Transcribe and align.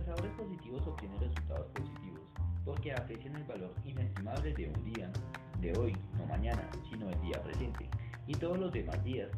pensadores 0.00 0.32
positivos 0.32 0.86
obtienen 0.86 1.20
resultados 1.20 1.66
positivos 1.74 2.20
porque 2.64 2.92
aprecian 2.92 3.36
el 3.36 3.44
valor 3.44 3.74
inestimable 3.84 4.52
de 4.54 4.68
un 4.68 4.84
día, 4.84 5.10
de 5.60 5.78
hoy, 5.78 5.96
no 6.16 6.26
mañana, 6.26 6.68
sino 6.90 7.08
el 7.10 7.20
día 7.20 7.42
presente, 7.42 7.88
y 8.26 8.34
todos 8.34 8.58
los 8.58 8.72
demás 8.72 9.02
días. 9.04 9.28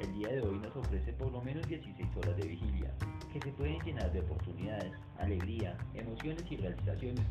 El 0.00 0.12
día 0.14 0.28
de 0.28 0.40
hoy 0.40 0.58
nos 0.58 0.74
ofrece 0.74 1.12
por 1.12 1.30
lo 1.30 1.40
menos 1.42 1.66
16 1.68 2.16
horas 2.16 2.36
de 2.36 2.48
vigilia, 2.48 2.90
que 3.32 3.40
se 3.40 3.52
pueden 3.52 3.78
llenar 3.80 4.12
de 4.12 4.20
oportunidades, 4.20 4.92
alegría, 5.18 5.76
emociones 5.94 6.44
y 6.50 6.56
realizaciones. 6.56 7.24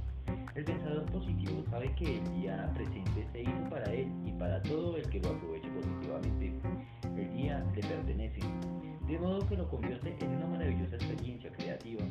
El 0.56 0.64
pensador 0.64 1.06
positivo 1.08 1.64
sabe 1.70 1.94
que 1.96 2.18
el 2.20 2.34
día 2.36 2.72
presente 2.74 3.28
se 3.32 3.42
hizo 3.42 3.70
para 3.70 3.92
él 3.92 4.08
y 4.26 4.32
para 4.34 4.62
todo 4.64 4.96
el 4.96 5.10
que 5.10 5.20
lo 5.20 5.30
aproveche 5.30 5.70
positivamente. 5.70 6.54
El 7.18 7.34
día 7.34 7.66
le 7.76 7.82
pertenece, 7.82 8.40
de 9.08 9.20
modo 9.20 9.46
que 9.48 9.58
lo 9.58 9.68
convierte 9.70 10.16
en 10.22 10.36
una 10.36 10.48
maravillosa 10.48 10.96
experiencia 10.96 11.52
creativa. 11.52 12.04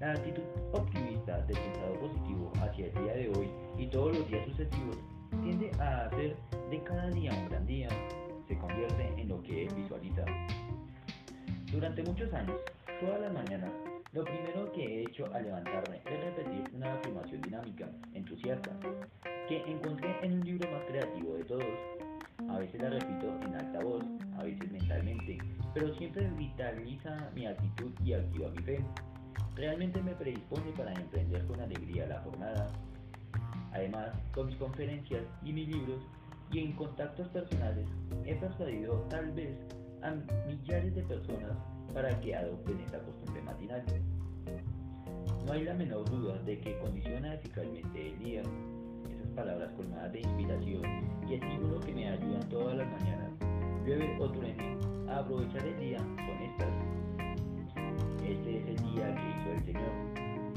La 0.00 0.12
actitud 0.12 0.44
optimista 0.72 1.38
del 1.42 1.58
pensador 1.58 1.98
positivo 1.98 2.52
hacia 2.62 2.86
el 2.86 2.92
día 2.92 3.14
de 3.14 3.28
hoy 3.30 3.50
y 3.76 3.86
todos 3.88 4.16
los 4.16 4.28
días 4.28 4.46
sucesivos 4.46 4.96
tiende 5.42 5.72
a 5.80 6.06
hacer 6.06 6.36
de 6.70 6.82
cada 6.84 7.10
día 7.10 7.32
un 7.32 7.48
gran 7.48 7.66
día, 7.66 7.88
se 8.46 8.56
convierte 8.58 9.20
en 9.20 9.28
lo 9.28 9.42
que 9.42 9.66
él 9.66 9.74
visualiza. 9.74 10.24
Durante 11.72 12.04
muchos 12.04 12.32
años, 12.32 12.56
todas 13.00 13.20
las 13.20 13.32
mañanas, 13.32 13.72
lo 14.12 14.24
primero 14.24 14.70
que 14.72 14.84
he 14.84 15.02
hecho 15.02 15.26
al 15.34 15.42
levantarme 15.42 16.00
es 16.06 16.24
repetir 16.24 16.64
una 16.74 16.94
afirmación 16.94 17.40
dinámica, 17.42 17.88
entusiasta, 18.14 18.70
que 19.48 19.62
encontré 19.66 20.16
en 20.22 20.34
un 20.34 20.44
libro 20.44 20.70
más 20.70 20.84
creativo 20.84 21.34
de 21.34 21.44
todos. 21.44 21.64
A 22.48 22.58
veces 22.58 22.80
la 22.80 22.90
repito 22.90 23.26
en 23.42 23.54
alta 23.54 23.80
voz, 23.80 24.04
a 24.38 24.44
veces 24.44 24.70
mentalmente, 24.70 25.38
pero 25.74 25.92
siempre 25.96 26.28
vitaliza 26.38 27.30
mi 27.34 27.46
actitud 27.46 27.90
y 28.04 28.12
activa 28.12 28.48
mi 28.50 28.62
fe. 28.62 28.84
Realmente 29.58 30.00
me 30.00 30.14
predispone 30.14 30.70
para 30.76 30.92
emprender 30.92 31.44
con 31.46 31.60
alegría 31.60 32.06
la 32.06 32.20
jornada. 32.20 32.68
Además, 33.72 34.10
con 34.32 34.46
mis 34.46 34.56
conferencias 34.56 35.24
y 35.42 35.52
mis 35.52 35.66
libros 35.66 36.00
y 36.52 36.60
en 36.60 36.72
contactos 36.74 37.26
personales, 37.30 37.88
he 38.24 38.36
persuadido 38.36 39.00
tal 39.10 39.32
vez 39.32 39.58
a 40.02 40.14
millares 40.46 40.94
de 40.94 41.02
personas 41.02 41.58
para 41.92 42.20
que 42.20 42.36
adopten 42.36 42.78
esta 42.78 43.00
costumbre 43.00 43.42
matinal. 43.42 43.82
No 45.44 45.52
hay 45.52 45.64
la 45.64 45.74
menor 45.74 46.08
duda 46.08 46.38
de 46.44 46.60
que 46.60 46.78
condiciona 46.78 47.34
eficazmente 47.34 48.12
el 48.12 48.18
día. 48.20 48.42
Esas 49.10 49.28
palabras 49.34 49.72
colmadas 49.72 50.12
de 50.12 50.20
inspiración 50.20 50.82
y 51.28 51.34
estímulo 51.34 51.80
que 51.80 51.94
me 51.94 52.08
ayudan 52.08 52.48
todas 52.48 52.76
las 52.76 52.88
mañanas, 52.92 53.32
llueve 53.84 54.16
o 54.20 54.30
truene, 54.30 54.78
a 55.08 55.18
aprovechar 55.18 55.66
el 55.66 55.80
día 55.80 55.98
son 55.98 56.42
estas. 56.44 56.97
Este 58.28 58.58
es 58.58 58.66
el 58.66 58.76
día 58.92 59.14
que 59.14 59.30
hizo 59.30 59.52
el 59.54 59.64
Señor. 59.64 59.92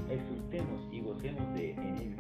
Exultemos 0.10 0.90
y 0.92 1.00
gocemos 1.00 1.54
de 1.54 1.72
en 1.72 1.96
él. 2.00 2.16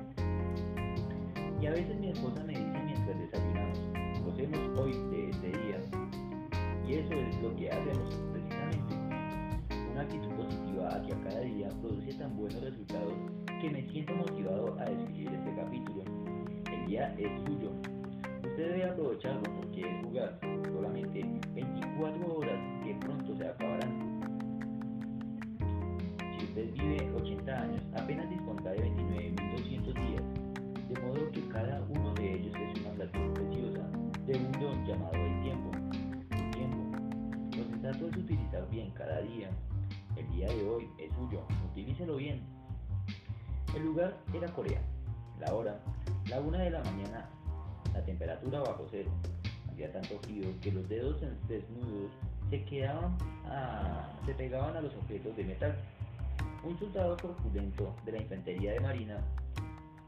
Y 1.61 1.65
a 1.65 1.71
veces 1.71 1.99
mi 1.99 2.07
esposa 2.07 2.41
me 2.45 2.53
dice 2.53 2.79
mientras 2.85 3.19
desayunamos, 3.19 3.79
gocemos 4.23 4.79
hoy 4.79 4.93
de 5.11 5.29
este 5.29 5.47
día. 5.47 5.77
Y 6.87 6.93
eso 6.93 7.13
es 7.13 7.41
lo 7.41 7.53
que 7.57 7.69
hacemos 7.69 8.15
precisamente. 8.31 8.95
Una 9.91 10.03
actitud 10.03 10.29
positiva 10.29 10.87
hacia 10.87 11.21
cada 11.21 11.41
día 11.41 11.67
produce 11.81 12.13
tan 12.13 12.37
buenos 12.37 12.61
resultados 12.61 13.13
que 13.61 13.69
me 13.69 13.83
siento 13.91 14.15
motivado 14.15 14.79
a 14.79 14.85
escribir 14.85 15.33
este 15.33 15.53
capítulo. 15.53 16.03
El 16.71 16.85
día 16.87 17.13
es 17.19 17.29
suyo. 17.45 17.71
Usted 18.37 18.69
debe 18.69 18.85
aprovecharlo 18.85 19.43
porque 19.59 19.81
es 19.81 20.05
jugar 20.05 20.39
solamente 20.71 21.25
24 21.53 22.37
horas 22.37 22.85
que 22.85 22.95
pronto 23.01 23.35
se 23.35 23.49
acabarán. 23.49 24.20
Usted 26.51 26.73
vive 26.73 27.09
80 27.15 27.61
años, 27.61 27.81
apenas 27.95 28.29
dispondrá 28.29 28.73
de 28.73 28.79
29.200 28.79 29.93
días, 29.93 30.23
de 30.89 30.99
modo 30.99 31.31
que 31.31 31.47
cada 31.47 31.81
uno 31.87 32.13
de 32.15 32.33
ellos 32.33 32.53
es 32.53 32.81
una 32.81 32.91
fracción 32.91 33.33
preciosa 33.33 33.87
de 34.25 34.35
un 34.35 34.51
don 34.59 34.85
llamado 34.85 35.15
el 35.15 35.41
tiempo. 35.43 35.71
El 36.31 36.51
tiempo. 36.51 36.97
Lo 37.55 37.63
sensato 37.63 38.05
es 38.09 38.17
utilizar 38.17 38.69
bien 38.69 38.91
cada 38.91 39.21
día. 39.21 39.49
El 40.17 40.29
día 40.33 40.49
de 40.49 40.67
hoy 40.67 40.89
es 40.97 41.13
suyo, 41.13 41.41
utilícelo 41.71 42.17
bien. 42.17 42.41
El 43.73 43.85
lugar 43.85 44.17
era 44.33 44.51
Corea. 44.51 44.81
La 45.39 45.53
hora, 45.55 45.79
la 46.27 46.41
una 46.41 46.59
de 46.59 46.69
la 46.69 46.83
mañana, 46.83 47.29
la 47.93 48.03
temperatura 48.03 48.59
bajo 48.59 48.85
cero. 48.91 49.09
Había 49.69 49.89
tanto 49.93 50.19
frío 50.19 50.49
que 50.59 50.73
los 50.73 50.89
dedos 50.89 51.21
desnudos 51.47 52.11
se 52.49 52.61
quedaban 52.65 53.17
a, 53.45 54.11
se 54.25 54.33
pegaban 54.33 54.75
a 54.75 54.81
los 54.81 54.93
objetos 54.95 55.33
de 55.37 55.45
metal. 55.45 55.77
Un 56.63 56.77
soldado 56.77 57.17
corpulento 57.17 57.95
de 58.05 58.11
la 58.11 58.17
infantería 58.19 58.73
de 58.73 58.79
marina, 58.81 59.17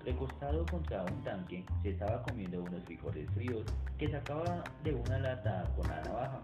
recostado 0.06 0.64
contra 0.68 1.04
un 1.04 1.24
tanque, 1.24 1.66
se 1.82 1.90
estaba 1.90 2.22
comiendo 2.22 2.62
unos 2.62 2.84
frijoles 2.84 3.28
fríos 3.32 3.66
que 3.98 4.12
sacaba 4.12 4.64
de 4.84 4.94
una 4.94 5.18
lata 5.18 5.68
con 5.76 5.88
la 5.88 6.04
navaja. 6.04 6.42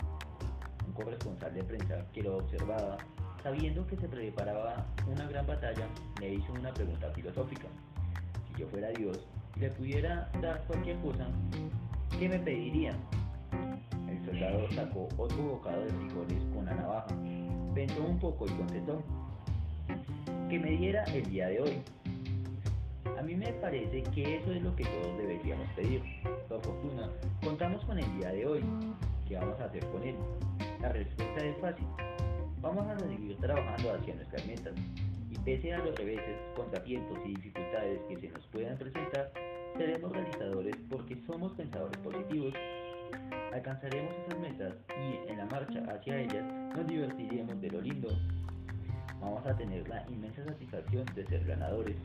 Un 0.88 0.94
corresponsal 0.94 1.54
de 1.54 1.64
prensa 1.64 2.04
que 2.12 2.24
lo 2.24 2.38
observaba, 2.38 2.98
sabiendo 3.44 3.86
que 3.86 3.98
se 3.98 4.08
preparaba 4.08 4.84
una 5.08 5.28
gran 5.28 5.46
batalla, 5.46 5.88
le 6.20 6.34
hizo 6.34 6.54
una 6.54 6.74
pregunta 6.74 7.12
filosófica. 7.12 7.68
Si 8.48 8.62
yo 8.62 8.68
fuera 8.70 8.90
Dios 8.90 9.28
y 9.58 9.60
le 9.60 9.70
pudiera 9.70 10.28
dar 10.42 10.64
cualquier 10.66 10.98
cosa, 11.02 11.28
¿qué 12.18 12.28
me 12.28 12.40
pediría? 12.40 12.96
El 14.08 14.26
soldado 14.26 14.72
sacó 14.72 15.08
otro 15.18 15.44
bocado 15.44 15.82
de 15.84 15.90
frijoles 15.90 16.44
con 16.56 16.66
la 16.66 16.74
navaja, 16.74 17.16
pensó 17.76 18.04
un 18.04 18.18
poco 18.18 18.48
y 18.48 18.50
contestó, 18.50 19.04
que 20.50 20.60
me 20.60 20.72
diera 20.72 21.04
el 21.06 21.24
día 21.30 21.48
de 21.48 21.62
hoy. 21.62 21.82
A 23.18 23.22
mí 23.22 23.36
me 23.36 23.52
parece 23.54 24.02
que 24.04 24.38
eso 24.38 24.52
es 24.52 24.62
lo 24.62 24.76
que 24.76 24.86
todos 24.86 25.18
deberíamos 25.18 25.68
pedir. 25.76 26.02
Por 26.48 26.62
fortuna, 26.62 27.10
contamos 27.44 27.84
con 27.86 28.00
el 28.00 28.18
día 28.18 28.30
de 28.32 28.46
hoy. 28.46 28.64
¿Qué 29.28 29.36
vamos 29.36 29.60
a 29.60 29.66
hacer 29.66 29.86
con 29.88 30.02
él? 30.04 30.16
La 30.82 30.90
respuesta 30.90 31.46
es 31.46 31.58
fácil. 31.58 31.86
Vamos 32.62 32.88
a 32.88 32.98
seguir 33.00 33.38
trabajando 33.38 33.94
hacia 33.94 34.16
nuestras 34.16 34.48
metas. 34.48 34.74
Y 35.30 35.38
pese 35.40 35.74
a 35.74 35.80
los 35.80 35.96
reveses, 35.96 36.38
contratiempos 36.56 37.20
y 37.26 37.36
dificultades 37.36 38.00
que 38.08 38.18
se 38.18 38.30
nos 38.30 38.46
puedan 38.48 38.78
presentar, 38.78 39.32
seremos 39.78 40.12
realizadores 40.12 40.76
porque 40.90 41.16
somos 41.28 41.54
pensadores 41.54 41.98
positivos. 42.00 42.54
Alcanzaremos 43.54 44.14
esas 44.26 44.40
metas 44.40 44.74
y 44.90 45.30
en 45.30 45.38
la 45.38 45.46
marcha 45.46 45.84
hacia 45.92 46.22
ellas 46.22 46.46
nos 46.76 46.88
divertiremos 46.88 47.62
de 47.62 47.70
lo 47.70 47.82
lindo. 47.82 48.10
Vamos 49.22 49.46
a 49.46 49.56
tener 49.56 49.88
la 49.88 50.06
inmensa 50.10 50.44
satisfacción 50.46 51.06
de 51.16 51.26
ser 51.28 51.46
ganadores. 51.46 51.96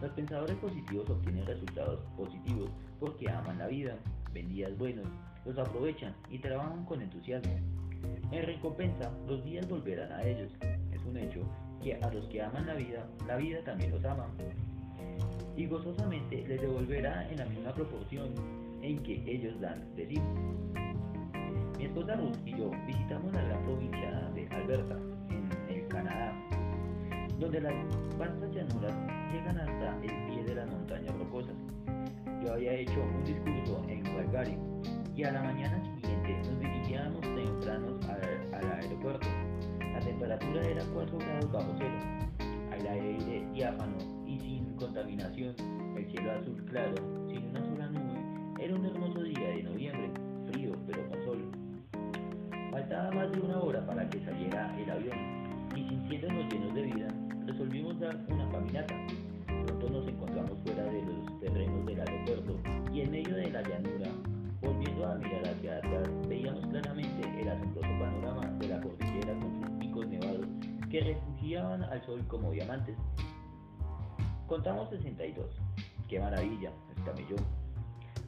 Los 0.00 0.10
pensadores 0.12 0.56
positivos 0.56 1.08
obtienen 1.10 1.46
resultados 1.46 2.00
positivos 2.16 2.70
porque 3.00 3.28
aman 3.30 3.58
la 3.58 3.66
vida, 3.66 3.96
ven 4.32 4.48
días 4.48 4.76
buenos, 4.78 5.06
los 5.44 5.58
aprovechan 5.58 6.14
y 6.30 6.38
trabajan 6.38 6.84
con 6.84 7.02
entusiasmo. 7.02 7.52
En 8.30 8.46
recompensa, 8.46 9.10
los 9.28 9.44
días 9.44 9.68
volverán 9.68 10.12
a 10.12 10.22
ellos. 10.24 10.50
Es 10.92 11.04
un 11.04 11.16
hecho 11.16 11.40
que 11.82 11.94
a 11.96 12.10
los 12.10 12.26
que 12.26 12.42
aman 12.42 12.66
la 12.66 12.74
vida, 12.74 13.06
la 13.26 13.36
vida 13.36 13.62
también 13.64 13.90
los 13.90 14.04
ama. 14.04 14.26
Y 15.56 15.66
gozosamente 15.66 16.46
les 16.46 16.60
devolverá 16.60 17.28
en 17.30 17.38
la 17.38 17.44
misma 17.46 17.72
proporción 17.72 18.30
en 18.82 19.02
que 19.02 19.22
ellos 19.26 19.60
dan 19.60 19.84
de 19.96 20.08
sí. 20.08 20.20
Mi 21.78 21.84
esposa 21.84 22.14
Ruth 22.16 22.36
y 22.46 22.56
yo 22.56 22.70
visitamos 22.86 23.32
la 23.32 23.42
gran 23.42 23.62
provincia 23.64 24.30
de 24.34 24.48
Alberta, 24.48 24.98
Canadá, 26.02 26.34
donde 27.38 27.60
las 27.60 27.74
vastas 28.18 28.50
llanuras 28.52 28.94
llegan 29.32 29.58
hasta 29.58 29.96
el 30.02 30.26
pie 30.26 30.44
de 30.44 30.54
las 30.56 30.70
montañas 30.70 31.16
rocosas. 31.18 31.54
Yo 32.42 32.54
había 32.54 32.72
hecho 32.72 33.00
un 33.00 33.24
discurso 33.24 33.82
en 33.88 34.02
Calgary 34.02 34.58
y 35.14 35.24
a 35.24 35.32
la 35.32 35.42
mañana 35.42 35.80
siguiente 35.84 36.38
nos 36.38 36.58
dirigíamos 36.58 37.20
tempranos 37.20 38.08
al, 38.08 38.54
al 38.54 38.72
aeropuerto. 38.80 39.28
La 39.92 40.00
temperatura 40.00 40.62
era 40.62 40.84
4 40.92 41.18
grados 41.18 41.52
bajo 41.52 41.74
cero, 41.78 41.98
al 42.72 42.86
aire 42.86 43.46
diáfano 43.52 43.96
y 44.26 44.40
sin 44.40 44.74
contaminación, 44.76 45.54
el 45.96 46.10
cielo 46.10 46.32
azul 46.32 46.64
claro, 46.64 46.94
al 71.92 72.04
sol 72.06 72.26
como 72.26 72.50
diamantes. 72.50 72.96
Contamos 74.48 74.88
62. 74.90 75.46
¡Qué 76.08 76.18
maravilla! 76.18 76.72
exclamé 76.90 77.26
yo. 77.28 77.36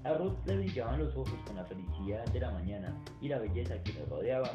A 0.04 0.14
Ruth 0.18 0.36
le 0.44 0.58
brillaban 0.58 0.98
los 0.98 1.16
ojos 1.16 1.34
con 1.46 1.56
la 1.56 1.64
felicidad 1.64 2.26
de 2.26 2.40
la 2.40 2.50
mañana 2.50 2.94
y 3.22 3.28
la 3.28 3.38
belleza 3.38 3.82
que 3.82 3.94
nos 3.94 4.08
rodeaba. 4.08 4.50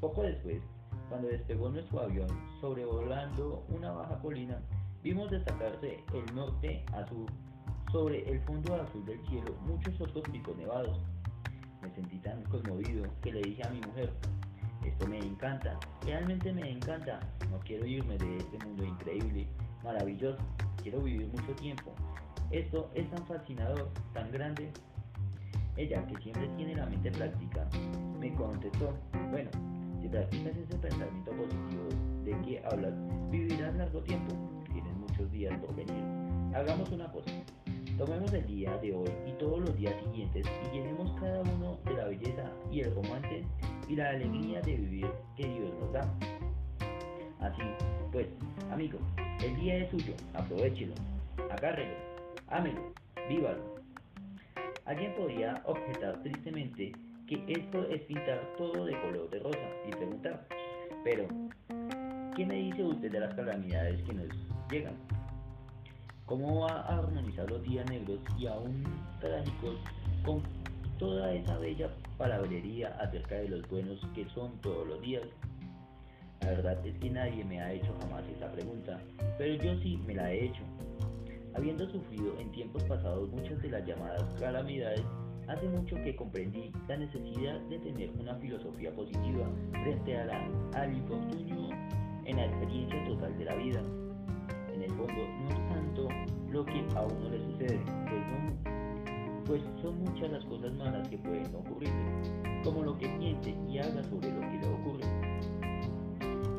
Poco 0.00 0.22
después, 0.22 0.62
Cuando 1.08 1.28
despegó 1.28 1.68
nuestro 1.68 2.00
avión 2.00 2.26
sobrevolando 2.58 3.66
una 3.68 3.92
baja 3.92 4.18
colina, 4.20 4.58
vimos 5.02 5.30
destacarse 5.30 6.02
el 6.14 6.34
norte 6.34 6.82
azul 6.94 7.26
sobre 7.90 8.26
el 8.30 8.40
fondo 8.44 8.74
azul 8.76 9.04
del 9.04 9.20
cielo 9.26 9.54
muchos 9.66 10.00
otros 10.00 10.24
picos 10.30 10.56
nevados. 10.56 10.98
Me 11.82 11.90
sentí 11.90 12.18
tan 12.20 12.42
conmovido 12.44 13.04
que 13.20 13.32
le 13.32 13.42
dije 13.42 13.62
a 13.66 13.70
mi 13.70 13.80
mujer, 13.80 14.10
esto 14.88 15.06
me 15.06 15.18
encanta, 15.18 15.78
realmente 16.04 16.52
me 16.52 16.70
encanta, 16.70 17.20
no 17.50 17.58
quiero 17.60 17.86
irme 17.86 18.16
de 18.18 18.36
este 18.38 18.58
mundo 18.64 18.84
increíble, 18.84 19.46
maravilloso, 19.82 20.38
quiero 20.82 21.00
vivir 21.00 21.28
mucho 21.28 21.54
tiempo. 21.54 21.92
Esto 22.50 22.90
es 22.94 23.08
tan 23.10 23.26
fascinador, 23.26 23.88
tan 24.12 24.30
grande. 24.30 24.70
Ella, 25.76 26.04
que 26.06 26.16
siempre 26.22 26.48
tiene 26.56 26.76
la 26.76 26.86
mente 26.86 27.10
práctica, 27.10 27.66
me 28.20 28.34
contestó, 28.34 28.92
bueno, 29.30 29.50
si 30.02 30.08
practicas 30.08 30.56
ese 30.56 30.76
pensamiento 30.76 31.30
positivo 31.30 31.88
de 32.24 32.32
que 32.42 32.62
hablas, 32.70 32.92
vivirás 33.30 33.74
largo 33.76 34.02
tiempo, 34.02 34.34
tienes 34.70 34.94
muchos 34.96 35.30
días 35.32 35.58
por 35.60 35.74
venir. 35.74 36.04
Hagamos 36.54 36.90
una 36.90 37.10
cosa, 37.10 37.30
tomemos 37.96 38.32
el 38.32 38.46
día 38.46 38.76
de 38.78 38.94
hoy 38.94 39.10
y 39.26 39.32
todos 39.38 39.60
los 39.60 39.76
días 39.76 39.94
siguientes 40.04 40.46
y 40.66 40.76
llenemos 40.76 41.18
cada 41.20 41.40
uno 41.40 41.78
de 41.84 41.94
la 41.94 42.04
belleza 42.04 42.50
y 42.70 42.80
el 42.80 42.94
romance 42.94 43.44
y 43.92 43.96
la 43.96 44.08
alegría 44.08 44.58
de 44.62 44.74
vivir 44.74 45.10
que 45.36 45.46
Dios 45.46 45.70
nos 45.78 45.92
da. 45.92 46.00
Así, 47.40 47.62
pues, 48.10 48.26
amigo, 48.70 48.98
el 49.44 49.54
día 49.56 49.76
es 49.84 49.90
suyo, 49.90 50.14
aprovechelo, 50.32 50.94
agárrelo, 51.50 51.94
ámelo, 52.48 52.80
vívalo. 53.28 53.74
Alguien 54.86 55.14
podría 55.14 55.62
objetar 55.66 56.22
tristemente 56.22 56.92
que 57.26 57.44
esto 57.48 57.86
es 57.90 58.00
pintar 58.02 58.40
todo 58.56 58.86
de 58.86 58.98
color 59.02 59.28
de 59.28 59.40
rosa 59.40 59.68
y 59.86 59.90
preguntar, 59.90 60.46
pero, 61.04 61.26
¿qué 62.34 62.46
me 62.46 62.54
dice 62.54 62.82
usted 62.82 63.12
de 63.12 63.20
las 63.20 63.34
calamidades 63.34 64.02
que 64.04 64.14
nos 64.14 64.28
llegan? 64.70 64.94
¿Cómo 66.24 66.60
va 66.60 66.80
a 66.80 66.98
armonizar 66.98 67.50
los 67.50 67.62
días 67.62 67.84
negros 67.90 68.20
y 68.38 68.46
aún 68.46 68.84
trágicos 69.20 69.76
con 70.24 70.42
toda 71.02 71.34
esa 71.34 71.58
bella 71.58 71.90
palabrería 72.16 72.96
acerca 73.00 73.34
de 73.34 73.48
los 73.48 73.68
buenos 73.68 73.98
que 74.14 74.24
son 74.28 74.56
todos 74.60 74.86
los 74.86 75.02
días? 75.02 75.24
La 76.42 76.50
verdad 76.50 76.86
es 76.86 76.96
que 76.98 77.10
nadie 77.10 77.44
me 77.44 77.60
ha 77.60 77.72
hecho 77.72 77.92
jamás 78.00 78.22
esa 78.36 78.52
pregunta, 78.52 79.00
pero 79.36 79.60
yo 79.60 79.76
sí 79.82 79.96
me 80.06 80.14
la 80.14 80.32
he 80.32 80.44
hecho. 80.44 80.62
Habiendo 81.56 81.90
sufrido 81.90 82.38
en 82.38 82.52
tiempos 82.52 82.84
pasados 82.84 83.28
muchas 83.30 83.60
de 83.62 83.70
las 83.70 83.84
llamadas 83.84 84.22
calamidades, 84.38 85.02
hace 85.48 85.68
mucho 85.70 85.96
que 85.96 86.14
comprendí 86.14 86.70
la 86.86 86.96
necesidad 86.96 87.58
de 87.62 87.80
tener 87.80 88.10
una 88.20 88.36
filosofía 88.36 88.94
positiva 88.94 89.50
frente 89.82 90.16
a 90.16 90.24
la, 90.24 90.48
al 90.74 90.96
infortunio 90.96 91.70
en 92.26 92.36
la 92.36 92.46
experiencia 92.46 93.04
total 93.06 93.36
de 93.38 93.44
la 93.44 93.56
vida. 93.56 93.80
En 94.72 94.82
el 94.82 94.90
fondo, 94.90 95.14
no 95.14 95.48
es 95.48 95.68
tanto 95.68 96.08
lo 96.48 96.64
que 96.64 96.86
a 96.94 97.02
uno 97.02 97.28
le 97.28 97.38
sucede, 97.38 97.80
no 97.86 98.81
pues 99.46 99.62
son 99.80 99.98
muchas 100.04 100.30
las 100.30 100.44
cosas 100.44 100.72
malas 100.74 101.08
que 101.08 101.18
pueden 101.18 101.54
ocurrir, 101.54 101.90
como 102.64 102.82
lo 102.82 102.96
que 102.98 103.08
piense 103.18 103.54
y 103.68 103.78
haga 103.78 104.02
sobre 104.04 104.30
lo 104.30 104.40
que 104.40 104.58
le 104.58 104.68
ocurre. 104.68 105.04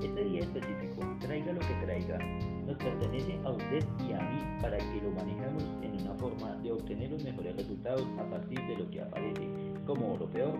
Este 0.04 0.24
día 0.26 0.40
específico, 0.42 1.02
traiga 1.22 1.54
lo 1.54 1.60
que 1.62 1.74
traiga, 1.86 2.18
nos 2.66 2.78
pertenece 2.78 3.40
a 3.46 3.52
usted 3.52 3.84
y 4.08 4.14
a 4.14 4.20
mí 4.20 4.62
para 4.62 4.78
que 4.78 5.02
lo 5.02 5.12
manejemos 5.12 5.64
en 5.82 6.02
una 6.02 6.14
forma 6.16 6.56
de 6.58 6.72
obtener 6.72 7.12
los 7.12 7.24
mejores 7.24 7.56
resultados 7.56 8.06
a 8.20 8.30
partir 8.30 8.60
de 8.68 8.78
lo 8.78 8.90
que 8.90 9.02
aparece 9.02 9.48
como 9.86 10.18
lo 10.18 10.30
peor. 10.30 10.56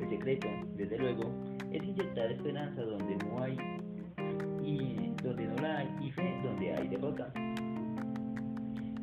El 0.00 0.08
secreto, 0.08 0.48
desde 0.76 0.98
luego, 0.98 1.24
es 1.72 1.82
inyectar 1.82 2.30
esperanza 2.30 2.82
donde 2.82 3.16
no 3.16 3.42
hay 3.42 3.56
y 4.64 5.12
donde 5.22 5.46
no 5.46 5.56
la 5.56 5.78
hay 5.78 5.88
y 6.00 6.10
fe 6.12 6.40
donde 6.44 6.74
hay 6.74 6.88
derrota. 6.88 7.32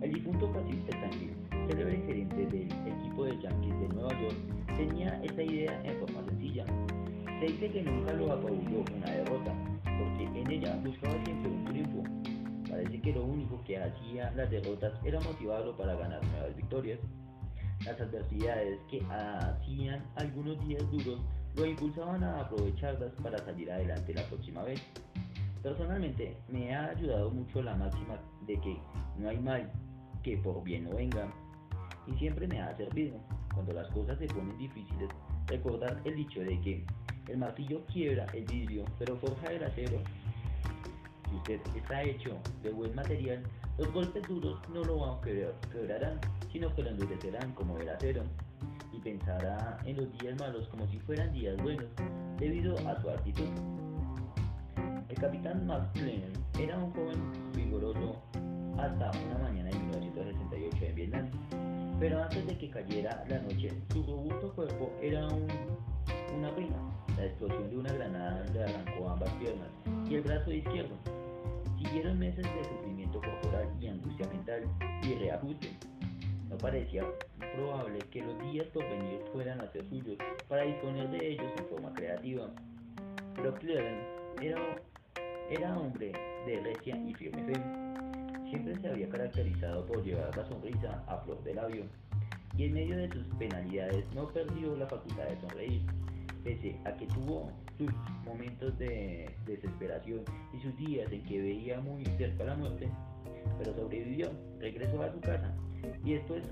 El 0.02 0.14
difunto 0.14 0.52
Patrick 0.54 0.88
Stanley, 0.90 1.32
célebre 1.68 1.98
gerente 2.06 2.46
del 2.46 2.72
equipo 2.88 3.26
de 3.26 3.42
Yankees 3.42 3.80
de 3.80 3.88
Nueva 3.90 4.22
York, 4.22 4.36
tenía 4.78 5.20
esta 5.24 5.42
idea 5.42 5.82
en 5.84 6.00
forma 6.00 6.24
sencilla. 6.26 6.66
Se 7.40 7.46
dice 7.48 7.72
que 7.72 7.82
nunca 7.82 8.14
lo 8.14 8.32
apabulló 8.32 8.84
una 8.96 9.12
derrota, 9.12 9.54
porque 9.84 10.24
en 10.40 10.52
ella 10.52 10.80
buscaba 10.84 11.16
siempre 11.26 11.50
un 11.50 11.66
triunfo. 11.66 12.04
Parece 12.70 13.02
que 13.02 13.12
lo 13.12 13.24
único 13.24 13.64
que 13.64 13.80
hacía 13.80 14.32
las 14.36 14.52
derrotas 14.52 14.94
era 15.04 15.20
motivarlo 15.20 15.76
para 15.76 15.96
ganar 15.96 16.24
nuevas 16.28 16.56
victorias. 16.56 17.00
Las 17.84 18.00
adversidades 18.00 18.80
que 18.92 19.02
hacían 19.10 20.06
algunos 20.16 20.64
días 20.68 20.84
duros 20.92 21.20
lo 21.56 21.66
impulsaban 21.66 22.24
a 22.24 22.42
aprovecharlas 22.42 23.12
para 23.24 23.40
salir 23.40 23.72
adelante 23.72 24.14
la 24.14 24.24
próxima 24.24 24.62
vez. 24.62 24.80
Personalmente 25.64 26.38
me 26.50 26.76
ha 26.76 26.90
ayudado 26.90 27.32
mucho 27.32 27.64
la 27.64 27.76
máxima 27.76 28.20
de 28.46 28.60
que 28.62 28.78
no 29.18 29.30
hay 29.30 29.40
mal 29.40 29.72
que 30.28 30.36
por 30.40 30.62
bien 30.62 30.84
no 30.84 30.90
venga 30.90 31.26
y 32.06 32.12
siempre 32.16 32.48
me 32.48 32.62
ha 32.62 32.76
servido, 32.76 33.18
cuando 33.54 33.72
las 33.72 33.88
cosas 33.92 34.20
se 34.20 34.28
ponen 34.28 34.58
difíciles, 34.58 35.10
recordar 35.48 36.02
el 36.04 36.16
dicho 36.18 36.42
de 36.42 36.60
que 36.60 36.86
el 37.30 37.38
martillo 37.38 37.86
quiebra 37.86 38.26
el 38.34 38.44
vidrio, 38.44 38.84
pero 39.00 39.16
forja 39.18 39.54
el 39.54 39.64
acero. 39.64 40.00
Si 41.30 41.36
usted 41.36 41.62
está 41.78 42.04
hecho 42.04 42.38
de 42.62 42.72
buen 42.72 42.94
material, 42.94 43.42
los 43.78 43.92
golpes 43.94 44.22
duros 44.28 44.60
no 44.74 44.84
lo 44.84 45.22
quebrarán, 45.22 46.20
sino 46.52 46.76
que 46.76 46.84
lo 46.84 46.90
endurecerán 46.90 47.54
como 47.54 47.78
el 47.78 47.88
acero 47.88 48.24
y 48.92 49.00
pensará 49.00 49.80
en 49.86 49.96
los 49.96 50.12
días 50.20 50.38
malos 50.40 50.68
como 50.68 50.88
si 50.88 51.00
fueran 51.00 51.32
días 51.32 51.56
buenos, 51.64 51.88
debido 52.38 52.76
a 52.90 53.02
su 53.02 53.10
actitud. 53.10 53.48
El 55.08 55.16
capitán 55.16 55.66
Max 55.66 55.88
era 56.60 56.78
un 56.78 56.92
joven 56.92 57.32
vigoroso 57.56 58.22
hasta 58.78 59.12
una 59.26 59.38
mañana 59.40 59.70
de 59.70 59.87
1968 60.24 60.86
en 60.86 60.96
Vietnam. 60.96 61.30
Pero 62.00 62.22
antes 62.22 62.46
de 62.46 62.58
que 62.58 62.70
cayera 62.70 63.24
la 63.28 63.40
noche, 63.40 63.72
su 63.92 64.04
robusto 64.04 64.54
cuerpo 64.54 64.94
era 65.02 65.28
una 65.28 66.52
ruina. 66.52 66.76
La 67.18 67.26
explosión 67.26 67.70
de 67.70 67.78
una 67.78 67.92
granada 67.94 68.46
le 68.54 68.64
arrancó 68.64 69.10
ambas 69.10 69.30
piernas 69.34 69.70
y 70.08 70.16
el 70.16 70.22
brazo 70.22 70.52
izquierdo. 70.52 70.96
Siguieron 71.78 72.20
meses 72.20 72.44
de 72.44 72.64
sufrimiento 72.64 73.20
corporal 73.20 73.68
y 73.80 73.88
angustia 73.88 74.28
mental 74.28 74.64
y 75.04 75.16
reajuste. 75.16 75.70
No 76.50 76.58
parecía 76.58 77.04
probable 77.56 78.00
que 78.12 78.22
los 78.22 78.40
días 78.52 78.68
por 78.68 78.88
venir 78.88 79.20
fueran 79.34 79.62
a 79.62 79.72
ser 79.72 79.84
suyos 79.90 80.18
para 80.48 80.64
disponer 80.64 81.10
de 81.10 81.32
ellos 81.32 81.52
en 81.58 81.66
forma 81.66 81.94
creativa. 81.94 82.48
Pero 83.36 83.54
Cleveland 83.56 84.02
era, 84.42 84.60
era 85.50 85.78
hombre 85.78 86.12
de 86.46 86.60
recia 86.62 86.96
y 86.96 87.14
firme 87.16 87.44
fe 87.44 87.87
siempre 88.50 88.76
se 88.80 88.88
había 88.88 89.10
caracterizado 89.10 89.86
por 89.86 90.04
llevar 90.04 90.36
la 90.36 90.46
sonrisa 90.46 91.04
a 91.08 91.18
flor 91.18 91.44
de 91.44 91.54
labio, 91.54 91.86
y 92.58 92.66
en 92.66 92.74
medio 92.74 92.98
de 92.98 93.10
sus 93.10 93.28
penalidades 93.38 94.06
no 94.16 94.28
perdió 94.30 94.76
la 94.76 94.88
facultad 94.88 95.26
de 95.26 95.40
sonreír, 95.42 95.82
pese 96.44 96.76
a 96.86 96.94
que 96.94 97.06
tuvo 97.08 97.52
sus 97.78 97.92
momentos 98.26 98.78
de 98.80 99.30
desesperación 99.46 100.22
y 100.54 100.60
sus 100.60 100.76
días 100.78 101.12
en 101.12 101.24
que 101.24 101.42
veía 101.42 101.80
muy 101.80 102.04
cerca 102.18 102.46
la 102.46 102.56
muerte, 102.56 102.90
pero 103.60 103.74
sobrevivió, 103.76 104.32
regresó 104.60 105.02
a 105.04 105.12
su 105.12 105.20
casa 105.22 105.54
y 106.04 106.14
después 106.14 106.44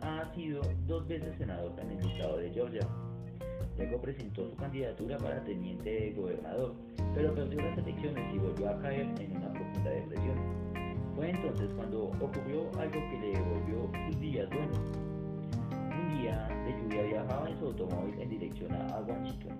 ha 0.00 0.34
sido 0.34 0.62
dos 0.86 1.06
veces 1.08 1.36
senador 1.38 1.72
en 1.80 1.90
el 1.90 2.10
estado 2.10 2.38
de 2.38 2.50
Georgia. 2.50 2.86
Luego 3.76 4.00
presentó 4.00 4.48
su 4.48 4.56
candidatura 4.56 5.18
para 5.18 5.42
teniente 5.44 5.90
de 5.90 6.12
gobernador, 6.12 6.74
pero 7.14 7.34
perdió 7.34 7.60
las 7.60 7.78
elecciones 7.78 8.34
y 8.34 8.38
volvió 8.38 8.70
a 8.70 8.78
caer 8.80 9.06
en 9.20 9.36
una 9.36 9.52
profunda 9.52 9.90
depresión. 9.90 10.36
Fue 11.14 11.30
entonces 11.30 11.68
cuando 11.76 12.04
ocurrió 12.04 12.70
algo 12.78 13.00
que 13.10 13.18
le 13.20 13.32
devolvió 13.32 13.90
sus 14.06 14.20
días 14.20 14.48
buenos. 14.50 14.78
Un 15.72 16.18
día 16.20 16.48
de 16.64 16.72
lluvia 16.80 17.02
viajaba 17.02 17.50
en 17.50 17.58
su 17.58 17.66
automóvil 17.66 18.20
en 18.20 18.28
dirección 18.28 18.72
a 18.72 19.00
Washington, 19.00 19.56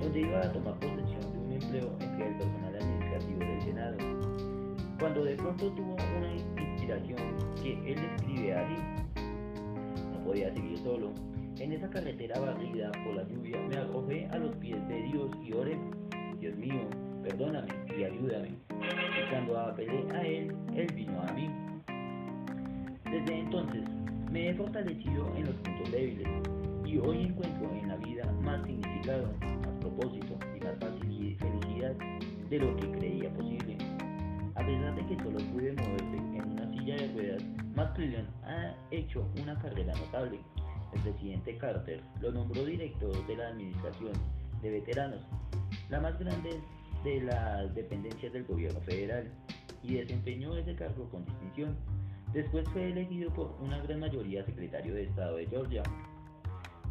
donde 0.00 0.20
iba 0.20 0.40
a 0.40 0.52
tomar 0.52 0.74
posesión 0.80 1.32
de 1.32 1.38
un 1.38 1.52
empleo 1.52 1.92
entre 2.00 2.28
el 2.28 2.36
personal 2.36 2.76
administrativo 2.76 3.38
del 3.40 3.60
Senado. 3.60 3.96
Cuando 4.98 5.24
de 5.24 5.36
pronto 5.36 5.70
tuvo 5.72 5.96
una 6.18 6.32
inspiración 6.32 7.18
que 7.62 7.92
él 7.92 7.98
escribe 8.16 8.54
así, 8.54 8.76
no 10.12 10.24
podía 10.24 10.52
seguir 10.54 10.78
solo, 10.78 11.10
en 11.58 11.72
esa 11.72 11.88
carretera 11.90 12.40
barrida 12.40 12.90
por 13.04 13.14
la 13.14 13.22
lluvia 13.28 13.56
me 13.68 13.76
arrojé 13.76 14.26
a 14.32 14.38
los 14.38 14.54
pies 14.56 14.88
de 14.88 15.02
Dios 15.02 15.30
y 15.44 15.52
oré, 15.52 15.78
Dios 16.42 16.56
mío, 16.56 16.90
perdóname 17.22 17.68
y 17.96 18.02
ayúdame. 18.02 18.48
Y 18.48 19.30
cuando 19.30 19.60
apelé 19.60 20.04
a 20.12 20.22
Él, 20.22 20.52
Él 20.74 20.92
vino 20.92 21.22
a 21.22 21.32
mí. 21.34 21.48
Desde 23.04 23.38
entonces 23.38 23.84
me 24.32 24.50
he 24.50 24.54
fortalecido 24.54 25.32
en 25.36 25.46
los 25.46 25.54
puntos 25.54 25.92
débiles 25.92 26.26
y 26.84 26.98
hoy 26.98 27.26
encuentro 27.26 27.70
en 27.80 27.88
la 27.88 27.96
vida 27.98 28.24
más 28.42 28.60
significado, 28.66 29.32
más 29.40 29.76
propósito 29.78 30.36
y 30.56 30.64
más 30.64 30.74
felicidad 30.80 31.94
de 32.50 32.58
lo 32.58 32.74
que 32.74 32.90
creía 32.90 33.32
posible. 33.34 33.78
A 34.56 34.66
pesar 34.66 34.96
de 34.96 35.06
que 35.06 35.22
solo 35.22 35.38
pude 35.52 35.74
moverse 35.74 36.16
en 36.16 36.50
una 36.54 36.68
silla 36.72 36.96
de 36.96 37.12
ruedas, 37.12 37.44
Matt 37.76 37.96
ha 38.46 38.74
hecho 38.90 39.24
una 39.40 39.56
carrera 39.60 39.92
notable 39.94 40.40
el 40.92 41.00
presidente 41.00 41.56
Carter 41.56 42.02
lo 42.20 42.32
nombró 42.32 42.64
director 42.64 43.26
de 43.26 43.36
la 43.36 43.48
Administración 43.48 44.12
de 44.60 44.70
Veteranos. 44.70 45.22
La 45.92 46.00
más 46.00 46.18
grande 46.18 46.58
de 47.04 47.20
las 47.20 47.74
dependencias 47.74 48.32
del 48.32 48.44
gobierno 48.44 48.80
federal, 48.80 49.30
y 49.82 49.96
desempeñó 49.96 50.56
ese 50.56 50.74
cargo 50.74 51.08
con 51.10 51.24
distinción. 51.26 51.76
Después 52.32 52.66
fue 52.70 52.90
elegido 52.90 53.30
por 53.34 53.54
una 53.60 53.78
gran 53.82 54.00
mayoría 54.00 54.44
secretario 54.46 54.94
de 54.94 55.04
Estado 55.04 55.36
de 55.36 55.46
Georgia. 55.46 55.82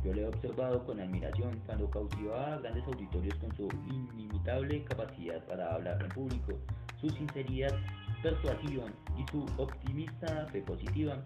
Yo 0.03 0.13
le 0.13 0.21
he 0.21 0.27
observado 0.27 0.85
con 0.85 0.99
admiración 0.99 1.59
cuando 1.65 1.89
cautivaba 1.89 2.55
a 2.55 2.59
grandes 2.59 2.83
auditorios 2.85 3.35
con 3.35 3.55
su 3.55 3.69
inimitable 3.89 4.83
capacidad 4.83 5.43
para 5.45 5.73
hablar 5.73 6.01
en 6.01 6.09
público, 6.09 6.53
su 6.99 7.09
sinceridad 7.09 7.75
persuasiva 8.21 8.85
y 9.17 9.31
su 9.31 9.45
optimista 9.57 10.45
fe 10.51 10.61
positiva. 10.61 11.23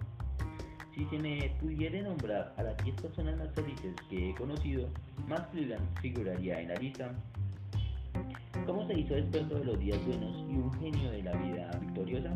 Si 0.93 1.05
se 1.07 1.19
me 1.19 1.53
pudiera 1.59 2.01
nombrar 2.03 2.53
a 2.55 2.63
las 2.63 2.77
10 2.85 3.01
personas 3.01 3.37
más 3.37 3.51
felices 3.53 3.93
que 4.09 4.29
he 4.29 4.35
conocido, 4.35 4.87
Max 5.27 5.47
Cleland 5.51 5.99
figuraría 5.99 6.61
en 6.61 6.69
la 6.69 6.75
lista. 6.75 7.13
¿Cómo 8.63 8.87
se 8.87 8.99
hizo 8.99 9.15
experto 9.15 9.59
de 9.59 9.65
los 9.65 9.79
días 9.79 10.03
buenos 10.05 10.35
y 10.49 10.55
un 10.55 10.73
genio 10.73 11.11
de 11.11 11.21
la 11.21 11.33
vida 11.33 11.69
victoriosa? 11.79 12.31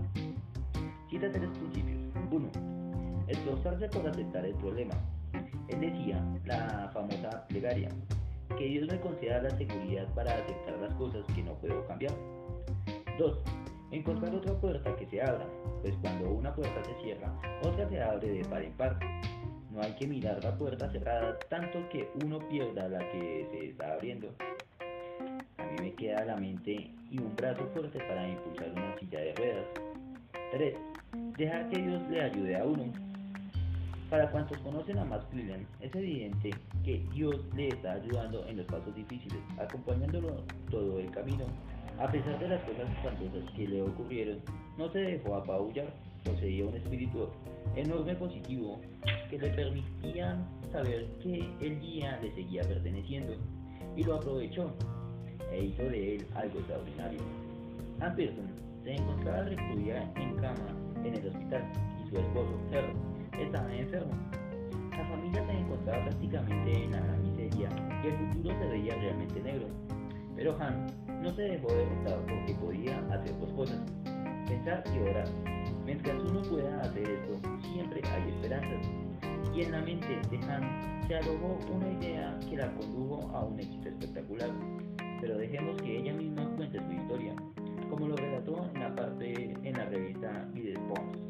Cita 1.09 1.31
tres 1.31 1.49
principios. 1.49 1.97
1. 2.29 2.49
Esforzarse 3.27 3.87
por 3.87 4.07
aceptar 4.07 4.45
el 4.45 4.53
problema. 4.55 4.93
Él 5.69 5.79
decía, 5.79 6.23
la 6.45 6.91
famosa 6.93 7.47
plegaria, 7.47 7.89
que 8.57 8.65
Dios 8.65 8.87
me 8.91 8.99
conceda 8.99 9.41
la 9.41 9.49
seguridad 9.51 10.07
para 10.13 10.33
aceptar 10.33 10.77
las 10.79 10.93
cosas 10.95 11.23
que 11.33 11.41
no 11.41 11.53
puedo 11.55 11.85
cambiar. 11.87 12.13
2. 13.17 13.37
Encontrar 13.91 14.35
otra 14.35 14.53
puerta 14.59 14.95
que 14.97 15.07
se 15.07 15.21
abra, 15.21 15.47
pues 15.81 15.95
cuando 16.01 16.29
una 16.29 16.53
puerta 16.53 16.83
se 16.83 16.93
cierra, 17.01 17.33
otra 17.63 17.89
se 17.89 18.01
abre 18.01 18.29
de 18.29 18.45
par 18.45 18.61
en 18.61 18.73
par. 18.73 18.99
No 19.71 19.81
hay 19.81 19.93
que 19.93 20.05
mirar 20.05 20.43
la 20.43 20.55
puerta 20.55 20.91
cerrada 20.91 21.39
tanto 21.49 21.87
que 21.89 22.07
uno 22.23 22.37
pierda 22.49 22.87
la 22.87 22.99
que 23.09 23.47
se 23.51 23.69
está 23.69 23.93
abriendo. 23.93 24.27
Mí 25.69 25.75
me 25.81 25.93
queda 25.93 26.25
la 26.25 26.37
mente 26.37 26.91
y 27.09 27.19
un 27.19 27.35
brazo 27.35 27.67
fuerte 27.73 27.99
para 27.99 28.27
impulsar 28.27 28.71
una 28.71 28.97
silla 28.99 29.19
de 29.19 29.35
ruedas. 29.35 29.65
3. 30.51 30.75
Dejar 31.37 31.69
que 31.69 31.81
Dios 31.81 32.01
le 32.09 32.21
ayude 32.21 32.55
a 32.55 32.65
uno. 32.65 32.85
Para 34.09 34.31
cuantos 34.31 34.57
conocen 34.59 34.97
a 34.97 35.05
Max 35.05 35.25
Cleland, 35.31 35.67
es 35.81 35.93
evidente 35.93 36.51
que 36.83 37.05
Dios 37.13 37.45
le 37.55 37.67
está 37.67 37.93
ayudando 37.93 38.43
en 38.47 38.57
los 38.57 38.65
pasos 38.65 38.95
difíciles, 38.95 39.39
acompañándolo 39.59 40.43
todo 40.71 40.99
el 40.99 41.11
camino 41.11 41.45
a 41.99 42.09
pesar 42.09 42.39
de 42.39 42.47
las 42.47 42.61
cosas 42.63 42.89
espantosas 42.91 43.43
que 43.55 43.67
le 43.67 43.81
ocurrieron, 43.81 44.39
no 44.77 44.89
se 44.89 44.99
dejó 44.99 45.35
apabullar, 45.35 45.93
poseía 46.23 46.65
un 46.65 46.75
espíritu 46.75 47.27
enorme 47.75 48.15
positivo 48.15 48.79
que 49.29 49.37
le 49.37 49.49
permitía 49.49 50.37
saber 50.71 51.07
que 51.21 51.49
el 51.59 51.79
día 51.81 52.17
le 52.21 52.33
seguía 52.35 52.63
perteneciendo 52.63 53.33
y 53.97 54.03
lo 54.03 54.15
aprovechó 54.15 54.73
e 55.51 55.65
hizo 55.65 55.83
de 55.83 56.15
él 56.15 56.27
algo 56.35 56.59
extraordinario. 56.59 57.19
Anderson 57.99 58.47
se 58.83 58.95
encontraba 58.95 59.43
recluida 59.43 60.11
en 60.15 60.35
cama 60.35 60.75
en 61.03 61.15
el 61.15 61.27
hospital 61.27 61.63
y 62.03 62.09
su 62.09 62.17
esposo, 62.17 62.59
Herr, 62.71 62.85
estaba 63.39 63.73
enfermo. 63.73 64.11
La 64.91 65.05
familia 65.05 65.45
se 65.45 65.51
encontraba 65.51 66.05
prácticamente 66.05 66.83
en 66.83 66.91
la 66.91 67.01
miseria 67.23 67.69
y 68.03 68.07
el 68.07 68.17
futuro 68.17 68.59
se 68.59 68.67
veía 68.67 68.95
realmente 68.95 69.41
negro. 69.41 69.67
Pero 70.35 70.57
Han 70.59 70.87
no 71.21 71.31
se 71.31 71.41
dejó 71.43 71.67
derrotar 71.67 72.19
porque 72.21 72.55
podía 72.55 72.99
hacer 73.11 73.37
dos 73.39 73.51
cosas, 73.53 73.79
pensar 74.47 74.83
y 74.95 74.99
orar. 75.09 75.27
Mientras 75.85 76.15
uno 76.21 76.41
pueda 76.43 76.81
hacer 76.81 77.09
esto, 77.09 77.49
siempre 77.73 78.01
hay 78.07 78.29
esperanzas. 78.29 78.87
Y 79.53 79.63
en 79.63 79.71
la 79.71 79.81
mente 79.81 80.07
de 80.07 80.37
Han 80.51 81.07
se 81.07 81.15
alojó 81.15 81.59
una 81.73 81.91
idea 81.91 82.39
que 82.49 82.57
la 82.57 82.71
condujo 82.73 83.29
a 83.33 83.43
un 83.45 83.59
éxito 83.59 83.89
espectacular. 83.89 84.49
Pero 85.21 85.37
dejemos 85.37 85.81
que 85.81 85.99
ella 85.99 86.13
misma 86.13 86.49
cuente 86.55 86.79
su 86.79 86.91
historia, 86.91 87.35
como 87.89 88.07
lo 88.07 88.15
relató 88.15 88.69
en 88.73 88.79
la 88.79 88.95
parte 88.95 89.33
en 89.63 89.73
la 89.73 89.85
revista 89.85 90.47
Post. 90.87 91.29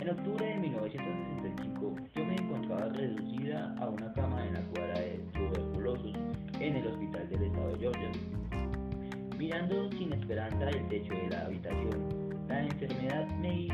En 0.00 0.10
octubre 0.10 0.46
de 0.46 0.56
1965, 0.56 1.96
yo 2.14 2.24
me 2.24 2.34
encontraba 2.34 2.88
reducida 2.90 3.74
a 3.78 3.88
una 3.88 4.12
cama 4.12 4.46
en 4.46 4.54
la 4.54 4.60
cuadra 4.60 5.00
de 5.00 5.20
tuberculosos 5.32 6.14
en 6.60 6.76
el 6.76 6.86
hospital 6.86 7.28
del 7.30 7.42
estado 7.44 7.68
de 7.72 7.78
Georgia. 7.78 8.10
Mirando 9.38 9.90
sin 9.92 10.12
esperanza 10.12 10.70
el 10.70 10.88
techo 10.88 11.14
de 11.14 11.28
la 11.30 11.46
habitación, 11.46 12.24
la 12.48 12.64
enfermedad 12.64 13.26
me 13.40 13.68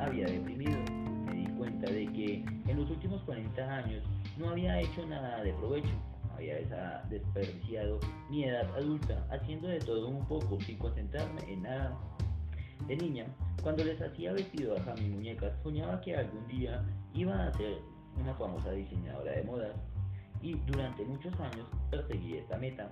había 0.00 0.26
deprimido. 0.26 0.78
Me 1.26 1.34
di 1.34 1.46
cuenta 1.58 1.90
de 1.90 2.06
que 2.12 2.44
en 2.66 2.76
los 2.76 2.90
últimos 2.90 3.22
40 3.22 3.62
años 3.62 4.02
no 4.38 4.50
había 4.50 4.80
hecho 4.80 5.06
nada 5.06 5.42
de 5.42 5.52
provecho. 5.54 6.11
Había 6.42 7.04
desperdiciado 7.08 8.00
mi 8.28 8.42
edad 8.42 8.66
adulta 8.76 9.24
haciendo 9.30 9.68
de 9.68 9.78
todo 9.78 10.08
un 10.08 10.26
poco 10.26 10.60
sin 10.62 10.76
concentrarme 10.76 11.40
en 11.46 11.62
nada. 11.62 11.96
De 12.88 12.96
niña, 12.96 13.26
cuando 13.62 13.84
les 13.84 14.02
hacía 14.02 14.32
vestido 14.32 14.76
a 14.76 14.94
mi 14.94 15.08
muñecas, 15.08 15.52
soñaba 15.62 16.00
que 16.00 16.16
algún 16.16 16.44
día 16.48 16.84
iba 17.14 17.46
a 17.46 17.52
ser 17.52 17.78
una 18.20 18.34
famosa 18.34 18.72
diseñadora 18.72 19.30
de 19.30 19.44
modas 19.44 19.70
y 20.42 20.54
durante 20.66 21.04
muchos 21.04 21.32
años 21.38 21.64
perseguí 21.92 22.38
esta 22.38 22.58
meta. 22.58 22.90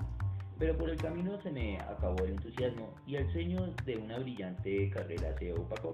Pero 0.57 0.77
por 0.79 0.89
el 0.89 0.97
camino 0.97 1.37
se 1.43 1.51
me 1.51 1.81
acabó 1.81 2.23
el 2.23 2.33
entusiasmo 2.33 2.95
y 3.05 3.17
el 3.17 3.33
sueño 3.33 3.75
de 3.85 3.97
una 3.97 4.21
brillante 4.21 4.91
carrera 4.91 5.37
se 5.41 5.53
opacó. 5.55 5.93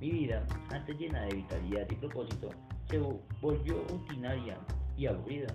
Mi 0.00 0.10
vida, 0.10 0.44
antes 0.72 0.98
llena 0.98 1.26
de 1.26 1.36
vitalidad 1.36 1.86
y 1.88 1.94
propósito, 1.94 2.50
se 2.90 2.98
volvió 3.40 3.84
rutinaria 3.88 4.58
y 4.96 5.06
aburrida. 5.06 5.54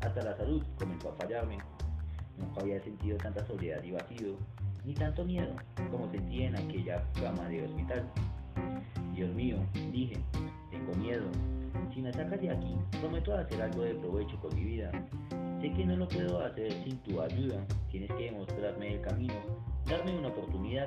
Hasta 0.00 0.22
la 0.22 0.36
salud 0.36 0.62
comenzó 0.78 1.10
a 1.10 1.14
fallarme. 1.14 1.58
Nunca 2.38 2.60
había 2.62 2.82
sentido 2.82 3.18
tanta 3.18 3.44
soledad 3.46 3.82
y 3.82 3.92
vacío, 3.92 4.36
ni 4.84 4.94
tanto 4.94 5.24
miedo 5.24 5.54
como 5.90 6.10
sentí 6.10 6.44
en 6.44 6.56
aquella 6.56 7.02
cama 7.20 7.48
de 7.48 7.64
hospital. 7.64 8.10
Dios 9.14 9.34
mío, 9.34 9.58
dije, 9.92 10.16
tengo 10.70 10.94
miedo, 10.94 11.24
si 11.92 12.00
me 12.00 12.12
sacas 12.12 12.40
de 12.40 12.50
aquí, 12.50 12.76
prometo 13.00 13.34
hacer 13.34 13.60
algo 13.60 13.82
de 13.82 13.94
provecho 13.94 14.38
con 14.40 14.54
mi 14.54 14.64
vida. 14.64 14.90
Sé 15.60 15.72
que 15.72 15.84
no 15.84 15.96
lo 15.96 16.08
puedo 16.08 16.40
hacer 16.40 16.72
sin 16.84 16.96
tu 16.98 17.20
ayuda. 17.20 17.62
Tienes 17.90 18.10
que 18.12 18.24
demostrarme 18.24 18.94
el 18.94 19.00
camino, 19.02 19.34
darme 19.86 20.16
una 20.16 20.28
oportunidad. 20.28 20.86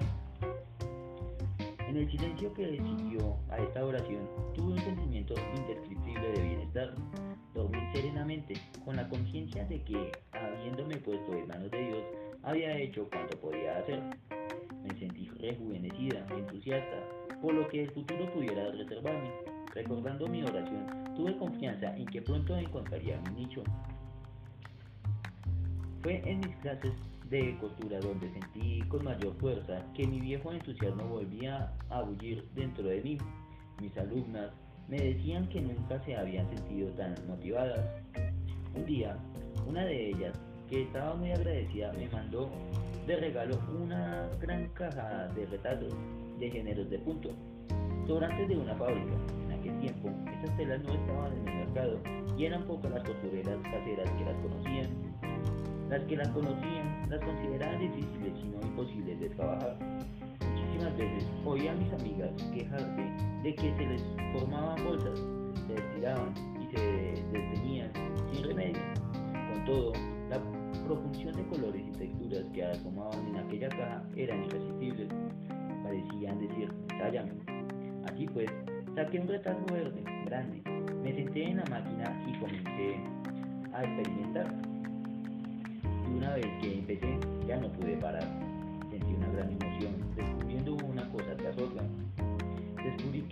En 1.88 1.98
el 1.98 2.10
silencio 2.10 2.54
que 2.54 2.72
siguió 2.72 3.38
a 3.50 3.58
esta 3.58 3.86
oración, 3.86 4.28
tuve 4.56 4.74
un 4.74 4.80
sentimiento 4.80 5.36
indescriptible 5.56 6.32
de 6.32 6.42
bienestar. 6.42 6.96
Dormí 7.54 7.80
serenamente, 7.94 8.56
con 8.84 8.96
la 8.96 9.08
conciencia 9.08 9.64
de 9.66 9.84
que, 9.84 10.12
habiéndome 10.32 10.98
puesto 10.98 11.34
en 11.34 11.48
manos 11.48 11.70
de 11.70 11.88
Dios, 11.88 12.04
había 12.42 12.76
hecho 12.78 13.08
cuanto 13.10 13.40
podía 13.40 13.78
hacer. 13.78 14.02
Me 14.84 14.98
sentí 14.98 15.30
rejuvenecida, 15.40 16.26
entusiasta, 16.36 16.98
por 17.42 17.54
lo 17.54 17.68
que 17.68 17.84
el 17.84 17.92
futuro 17.92 18.32
pudiera 18.34 18.72
reservarme. 18.72 19.30
Recordando 19.74 20.28
mi 20.28 20.44
oración, 20.44 21.14
tuve 21.16 21.38
confianza 21.38 21.96
en 21.96 22.06
que 22.06 22.22
pronto 22.22 22.58
encontraría 22.58 23.22
mi 23.22 23.46
nicho. 23.46 23.64
Fue 26.02 26.22
en 26.26 26.40
mis 26.40 26.56
clases 26.58 26.94
de 27.30 27.58
costura 27.60 28.00
donde 28.00 28.30
sentí 28.32 28.82
con 28.90 29.04
mayor 29.04 29.36
fuerza 29.38 29.86
que 29.94 30.06
mi 30.06 30.20
viejo 30.20 30.52
entusiasmo 30.52 31.04
volvía 31.06 31.72
a 31.90 32.02
bullir 32.02 32.48
dentro 32.56 32.84
de 32.84 33.02
mí. 33.02 33.18
Mis 33.82 33.98
alumnas 33.98 34.52
me 34.88 34.98
decían 34.98 35.48
que 35.50 35.62
nunca 35.62 36.00
se 36.06 36.16
habían 36.16 36.48
sentido 36.50 36.90
tan 36.92 37.16
motivadas. 37.28 37.80
Un 38.76 38.86
día, 38.86 39.18
una 39.68 39.86
de 39.86 40.10
ellas, 40.10 40.34
que 40.70 40.84
estaba 40.84 41.16
muy 41.16 41.32
agradecida, 41.32 41.94
me 41.94 42.10
mandó 42.10 42.50
de 43.08 43.16
regalo 43.18 43.60
una 43.82 44.30
gran 44.42 44.68
caja 44.70 45.28
de 45.36 45.46
retazos 45.46 45.94
de 46.40 46.50
géneros 46.50 46.90
de 46.90 47.00
punto, 47.00 47.30
sobrantes 48.08 48.48
de 48.48 48.58
una 48.58 48.76
fábrica 48.76 49.14
tiempo, 49.84 50.10
esas 50.32 50.58
telas 50.58 50.82
no 50.84 50.94
estaban 50.94 51.34
en 51.34 51.48
el 51.48 51.56
mercado 51.66 52.00
y 52.38 52.46
eran 52.46 52.64
pocas 52.64 52.92
las 52.92 53.04
costureras 53.04 53.58
caseras 53.64 54.10
que 54.12 54.26
las 54.26 54.36
conocían. 54.42 54.88
Las 55.90 56.02
que 56.06 56.16
las 56.16 56.28
conocían 56.30 57.10
las 57.10 57.20
consideraban 57.20 57.80
difíciles 57.80 58.13
Veces 60.98 61.28
oía 61.46 61.72
a 61.72 61.76
mis 61.76 61.92
amigas 61.94 62.32
quejarse 62.54 63.02
de 63.44 63.56
que 63.56 63.76
se 63.76 63.86
les 63.86 64.04
formaban 64.34 64.84
bolsas, 64.84 65.20
se 65.68 65.74
estiraban 65.74 66.34
y 66.62 66.76
se 66.76 67.24
desteñían 67.32 67.92
sin 68.32 68.44
remedio. 68.44 68.82
Con 69.52 69.66
todo, 69.66 69.94
la 70.30 70.40
profusión 70.86 71.34
de 71.34 71.44
colores 71.48 71.84
y 71.88 71.92
texturas 71.98 72.46
que 72.54 72.66
asomaban 72.66 73.28
en 73.28 73.38
aquella 73.38 73.70
caja 73.70 74.04
eran 74.16 74.44
irresistibles. 74.44 75.10
Parecían 75.84 76.40
decir, 76.40 76.72
cállame. 77.00 77.32
Así 78.06 78.28
pues, 78.28 78.50
Saqué 78.96 79.20
un 79.20 79.28
retrato 79.28 79.74
verde, 79.74 80.04
grande, 80.26 80.62
me 81.02 81.16
senté 81.16 81.50
en 81.50 81.58
la 81.58 81.66
máquina 81.66 82.24
y 82.28 82.38
comencé 82.38 83.00
a 83.74 83.84
experimentar. 83.84 84.46
Y 85.84 86.18
una 86.18 86.36
vez 86.36 86.46
que 86.62 86.78
empecé, 86.78 87.18
ya 87.48 87.58
no 87.58 87.72
pude 87.72 87.98
parar. 87.98 88.24
Sentí 88.92 89.16
una 89.16 89.30
gran 89.30 89.50
emoción, 89.50 89.73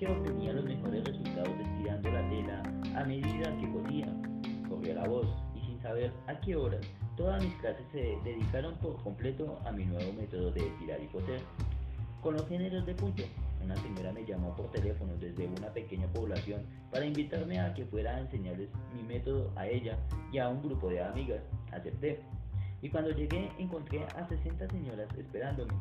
que 0.02 0.08
obtenía 0.08 0.52
los 0.52 0.66
mejores 0.66 1.04
resultados 1.04 1.54
estirando 1.60 2.12
la 2.12 2.28
tela 2.28 2.64
a 3.00 3.04
medida 3.06 3.56
que 3.60 3.68
podía. 3.68 4.08
Corrió 4.68 4.96
la 4.96 5.08
voz 5.08 5.28
y 5.54 5.64
sin 5.64 5.80
saber 5.80 6.12
a 6.26 6.42
qué 6.42 6.56
horas 6.56 6.82
Todas 7.16 7.44
mis 7.44 7.54
clases 7.58 7.86
se 7.92 8.18
dedicaron 8.24 8.74
por 8.78 8.98
completo 9.04 9.60
a 9.64 9.72
mi 9.72 9.86
nuevo 9.86 10.12
método 10.14 10.50
de 10.50 10.66
estirar 10.66 11.04
y 11.04 11.06
coser. 11.08 11.40
Con 12.24 12.34
los 12.34 12.48
géneros 12.48 12.84
de 12.88 12.96
punto, 12.96 13.22
una 13.64 13.76
señora 13.76 14.12
me 14.12 14.26
llamó 14.26 14.56
por 14.56 14.72
teléfono 14.72 15.14
desde 15.18 15.46
una 15.46 15.68
pequeña 15.68 16.08
población 16.08 16.66
para 16.90 17.06
invitarme 17.06 17.60
a 17.60 17.72
que 17.76 17.86
fuera 17.86 18.16
a 18.16 18.22
enseñarles 18.22 18.70
mi 18.96 19.04
método 19.04 19.52
a 19.56 19.68
ella 19.68 20.00
y 20.32 20.40
a 20.40 20.50
un 20.50 20.64
grupo 20.64 20.90
de 20.90 21.04
amigas. 21.04 21.44
Acepté. 21.72 22.22
Y 22.82 22.90
cuando 22.90 23.12
llegué 23.12 23.52
encontré 23.60 24.04
a 24.16 24.28
60 24.28 24.68
señoras 24.68 25.08
esperándome. 25.16 25.74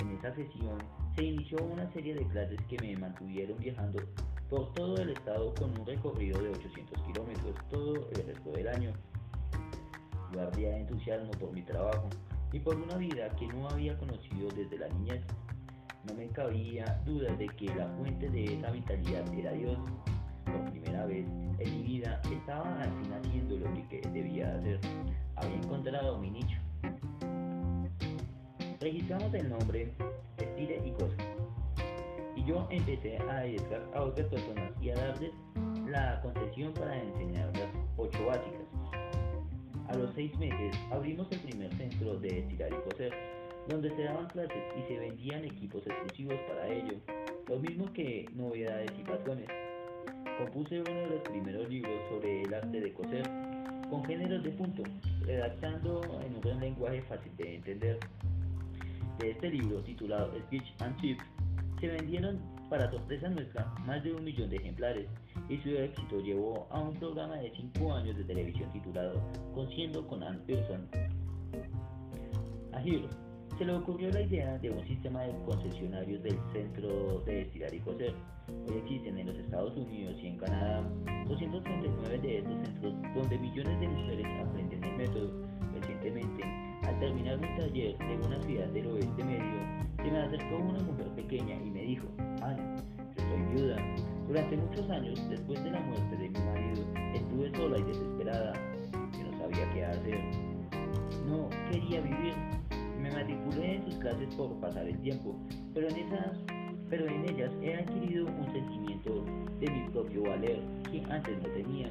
En 0.00 0.16
esa 0.16 0.34
sesión 0.34 0.78
se 1.14 1.24
inició 1.24 1.58
una 1.64 1.90
serie 1.92 2.14
de 2.14 2.26
clases 2.28 2.58
que 2.68 2.78
me 2.80 2.96
mantuvieron 2.96 3.58
viajando 3.58 4.02
por 4.48 4.72
todo 4.74 4.96
el 4.96 5.10
estado 5.10 5.54
con 5.54 5.78
un 5.78 5.86
recorrido 5.86 6.42
de 6.42 6.50
800 6.50 7.02
kilómetros 7.02 7.54
todo 7.70 7.94
el 8.10 8.26
resto 8.26 8.50
del 8.52 8.68
año. 8.68 8.92
De 10.56 10.76
entusiasmo 10.80 11.30
por 11.32 11.52
mi 11.52 11.62
trabajo 11.62 12.08
y 12.52 12.58
por 12.58 12.76
una 12.76 12.96
vida 12.96 13.28
que 13.36 13.46
no 13.48 13.68
había 13.68 13.96
conocido 13.98 14.48
desde 14.56 14.78
la 14.78 14.88
niñez. 14.88 15.22
No 16.06 16.14
me 16.14 16.26
cabía 16.28 17.00
duda 17.04 17.34
de 17.36 17.46
que 17.48 17.66
la 17.74 17.86
fuente 17.98 18.30
de 18.30 18.44
esa 18.56 18.70
vitalidad 18.70 19.34
era 19.34 19.52
Dios. 19.52 19.78
Por 20.46 20.70
primera 20.70 21.04
vez 21.04 21.26
en 21.58 21.76
mi 21.76 21.82
vida 21.82 22.20
estaba 22.30 22.82
al 22.82 22.90
fin 23.02 23.12
haciendo 23.12 23.58
lo 23.58 23.88
que 23.88 24.00
debía 24.12 24.54
hacer. 24.54 24.80
Había 25.36 25.56
encontrado 25.56 26.18
mi 26.18 26.30
nicho. 26.30 26.58
Registramos 28.80 29.32
el 29.34 29.50
nombre 29.50 29.92
Y 30.62 30.90
Cosa. 30.92 31.16
Y 32.36 32.44
yo 32.44 32.66
empecé 32.70 33.18
a 33.18 33.40
dedicar 33.40 33.82
a 33.94 34.02
otras 34.02 34.28
personas 34.28 34.70
y 34.80 34.90
a 34.90 34.94
darles 34.94 35.32
la 35.88 36.20
concesión 36.22 36.72
para 36.74 36.96
enseñar 37.02 37.50
las 37.56 37.68
ocho 37.96 38.26
básicas. 38.26 38.62
A 39.88 39.96
los 39.96 40.14
seis 40.14 40.36
meses 40.38 40.74
abrimos 40.92 41.26
el 41.32 41.40
primer 41.40 41.74
centro 41.74 42.18
de 42.20 42.38
estirar 42.38 42.70
y 42.72 42.88
coser 42.88 43.12
donde 43.68 43.90
se 43.94 44.04
daban 44.04 44.26
clases 44.28 44.62
y 44.78 44.82
se 44.88 44.98
vendían 44.98 45.44
equipos 45.44 45.86
exclusivos 45.86 46.38
para 46.48 46.68
ello, 46.68 46.94
lo 47.48 47.58
mismo 47.58 47.92
que 47.92 48.26
novedades 48.34 48.90
y 48.98 49.02
patrones. 49.02 49.48
Compuse 50.38 50.80
uno 50.80 51.00
de 51.00 51.06
los 51.06 51.20
primeros 51.22 51.68
libros 51.68 52.00
sobre 52.08 52.42
el 52.42 52.54
arte 52.54 52.80
de 52.80 52.92
coser, 52.92 53.28
con 53.90 54.04
géneros 54.04 54.42
de 54.42 54.50
punto, 54.50 54.82
redactando 55.26 56.00
en 56.24 56.54
un 56.54 56.60
lenguaje 56.60 57.02
fácil 57.02 57.36
de 57.36 57.56
entender. 57.56 57.98
De 59.18 59.30
este 59.30 59.50
libro, 59.50 59.82
titulado 59.82 60.32
Speech 60.46 60.74
and 60.80 61.00
Chip, 61.00 61.20
se 61.80 61.88
vendieron, 61.88 62.40
para 62.68 62.90
sorpresa 62.90 63.28
nuestra, 63.28 63.66
más 63.86 64.02
de 64.02 64.12
un 64.12 64.24
millón 64.24 64.48
de 64.50 64.56
ejemplares, 64.56 65.08
y 65.48 65.58
su 65.58 65.70
éxito 65.70 66.20
llevó 66.20 66.66
a 66.70 66.80
un 66.80 66.94
programa 66.94 67.36
de 67.36 67.52
5 67.54 67.92
años 67.94 68.16
de 68.16 68.24
televisión 68.24 68.70
titulado 68.72 69.20
Conciendo 69.54 70.06
con 70.06 70.22
Ann 70.22 70.40
Pearson. 70.46 70.88
A 72.72 72.82
Hero, 72.82 73.08
se 73.58 73.64
le 73.66 73.74
ocurrió 73.74 74.10
la 74.10 74.22
idea 74.22 74.58
de 74.58 74.70
un 74.70 74.86
sistema 74.86 75.22
de 75.22 75.34
concesionarios 75.44 76.22
del 76.22 76.38
centro 76.52 77.20
de 77.26 77.42
estirar 77.42 77.74
y 77.74 77.80
coser. 77.80 78.14
Hoy 78.48 78.78
existen 78.78 79.18
en 79.18 79.26
los 79.26 79.36
Estados 79.36 79.76
Unidos 79.76 80.16
y 80.22 80.28
en 80.28 80.38
Canadá 80.38 80.82
239 81.28 82.18
de 82.18 82.38
estos 82.38 82.54
centros 82.64 82.94
donde 83.14 83.38
millones 83.38 83.80
de 83.80 83.88
mujeres 83.88 84.26
aprenden 84.40 84.84
el 84.84 84.96
método. 84.96 85.30
Al 86.02 86.98
terminar 86.98 87.36
un 87.36 87.56
taller 87.56 87.96
en 88.00 88.24
una 88.26 88.42
ciudad 88.42 88.66
del 88.68 88.86
oeste 88.88 89.24
medio, 89.24 89.86
se 89.96 90.10
me 90.10 90.18
acercó 90.18 90.56
una 90.56 90.80
mujer 90.80 91.06
pequeña 91.14 91.54
y 91.54 91.70
me 91.70 91.82
dijo, 91.82 92.08
Ana, 92.42 92.76
yo 93.16 93.22
soy 93.22 93.54
viuda. 93.54 93.76
Durante 94.26 94.56
muchos 94.56 94.90
años, 94.90 95.30
después 95.30 95.62
de 95.62 95.70
la 95.70 95.80
muerte 95.80 96.16
de 96.16 96.28
mi 96.28 96.40
marido, 96.40 96.84
estuve 97.14 97.56
sola 97.56 97.78
y 97.78 97.82
desesperada. 97.84 98.52
Yo 99.12 99.30
no 99.30 99.38
sabía 99.38 99.70
qué 99.72 99.84
hacer. 99.84 100.20
No 101.28 101.48
quería 101.70 102.00
vivir 102.00 102.34
me 103.02 103.10
matriculé 103.10 103.76
en 103.76 103.84
sus 103.84 103.96
clases 103.96 104.32
por 104.36 104.54
pasar 104.60 104.86
el 104.86 104.96
tiempo, 105.00 105.34
pero 105.74 105.88
en, 105.88 105.96
esas, 105.96 106.38
pero 106.88 107.06
en 107.06 107.28
ellas 107.28 107.50
he 107.60 107.74
adquirido 107.74 108.26
un 108.26 108.52
sentimiento 108.52 109.24
de 109.60 109.70
mi 109.70 109.88
propio 109.90 110.22
valer 110.22 110.60
que 110.90 111.02
antes 111.10 111.42
no 111.42 111.48
tenía. 111.48 111.88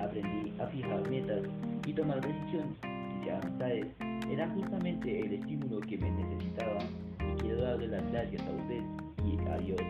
Aprendí 0.00 0.52
a 0.60 0.66
fijar 0.66 1.08
metas 1.08 1.42
y 1.86 1.92
tomar 1.92 2.20
decisiones. 2.20 2.91
Amistades 3.30 3.86
era 4.30 4.48
justamente 4.50 5.20
el 5.20 5.34
estímulo 5.34 5.80
que 5.80 5.98
me 5.98 6.10
necesitaba 6.10 6.78
y 7.20 7.40
quiero 7.40 7.62
darle 7.62 7.88
las 7.88 8.10
gracias 8.10 8.42
a 8.42 8.50
usted 8.50 8.82
y 9.24 9.48
a 9.48 9.58
Dios. 9.58 9.80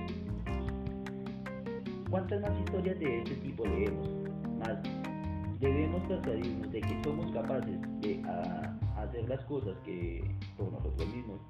¿Cuántas 2.11 2.43
más 2.43 2.59
historias 2.61 2.99
de 2.99 3.19
este 3.19 3.35
tipo 3.37 3.65
leemos? 3.65 4.09
Más 4.59 4.79
debemos 5.61 6.03
persuadirnos 6.09 6.71
de 6.73 6.81
que 6.81 7.03
somos 7.05 7.31
capaces 7.33 7.81
de 8.01 8.23
hacer 8.97 9.29
las 9.29 9.43
cosas 9.45 9.77
que 9.85 10.23
por 10.57 10.71
nosotros 10.73 11.09
mismos. 11.15 11.41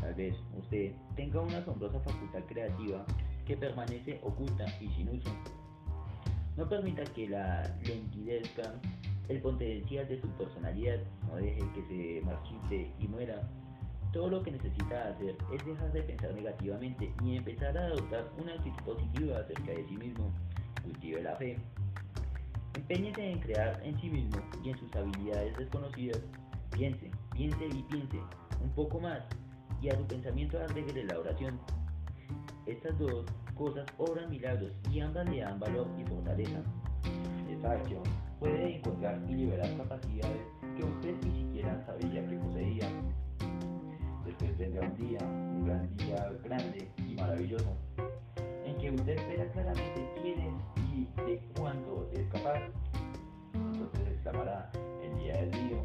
Tal 0.00 0.14
vez 0.14 0.34
usted 0.58 0.92
tenga 1.14 1.40
una 1.40 1.58
asombrosa 1.58 2.00
facultad 2.00 2.40
creativa 2.48 3.04
que 3.46 3.56
permanece 3.56 4.18
oculta 4.22 4.64
y 4.80 4.88
sin 4.88 5.08
uso. 5.10 5.30
No 6.56 6.68
permita 6.68 7.04
que 7.04 7.28
la 7.28 7.62
lentidezca 7.84 8.74
el 9.28 9.40
potencial 9.40 10.08
de 10.08 10.20
su 10.20 10.28
personalidad, 10.30 11.00
no 11.28 11.36
deje 11.36 11.60
que 11.74 11.82
se 11.88 12.26
marchite 12.26 12.92
y 12.98 13.08
muera. 13.08 13.48
Todo 14.12 14.28
lo 14.28 14.42
que 14.42 14.52
necesita 14.52 15.08
hacer 15.08 15.36
es 15.52 15.64
dejar 15.64 15.92
de 15.92 16.02
pensar 16.02 16.34
negativamente 16.34 17.12
y 17.24 17.36
empezar 17.36 17.76
a 17.78 17.86
adoptar 17.86 18.30
una 18.38 18.52
actitud 18.54 18.82
positiva 18.84 19.38
acerca 19.38 19.72
de 19.72 19.86
sí 19.88 19.96
mismo. 19.96 20.32
Cultive 20.82 21.22
la 21.22 21.36
fe. 21.36 21.56
Empeñese 22.74 23.32
en 23.32 23.40
crear 23.40 23.80
en 23.84 23.98
sí 24.00 24.10
mismo 24.10 24.42
y 24.62 24.70
en 24.70 24.78
sus 24.78 24.94
habilidades 24.96 25.56
desconocidas 25.56 26.20
Piense, 26.72 27.10
piense 27.32 27.66
y 27.66 27.82
piense 27.82 28.18
un 28.62 28.70
poco 28.70 28.98
más 28.98 29.20
y 29.82 29.90
a 29.90 29.96
su 29.96 30.06
pensamiento 30.06 30.58
agregue 30.58 31.04
la 31.04 31.18
oración. 31.18 31.60
Estas 32.66 32.98
dos 32.98 33.26
cosas 33.56 33.84
obran 33.98 34.30
milagros 34.30 34.72
y 34.90 35.00
ambas 35.00 35.28
le 35.28 35.40
dan 35.40 35.60
valor 35.60 35.86
y 35.98 36.04
fortaleza. 36.04 36.62
Esta 37.50 37.72
acción 37.72 38.02
puede 38.38 38.76
encontrar 38.76 39.20
y 39.28 39.34
liberar 39.34 39.76
capacidades 39.76 40.42
que 40.76 40.84
usted 40.84 41.14
ni 41.24 41.42
siquiera 41.42 41.80
sabía 41.86 42.26
que 42.26 42.36
poseía. 42.36 42.88
Después 44.24 44.58
vendrá 44.58 44.86
un 44.86 44.96
día, 44.96 45.18
un 45.22 45.64
gran 45.66 45.96
día 45.96 46.32
grande 46.42 46.88
y 46.98 47.14
maravilloso, 47.14 47.76
en 48.64 48.76
que 48.78 48.90
usted 48.90 49.16
verá 49.28 49.50
claramente 49.52 50.08
quién 50.22 50.40
es 50.40 50.54
y 50.92 51.08
de 51.24 51.40
cuánto 51.56 52.08
es 52.12 52.26
capaz. 52.28 52.60
Entonces 53.54 54.08
exclamará, 54.08 54.70
el 55.02 55.18
día 55.18 55.36
del 55.36 55.50
día 55.50 55.78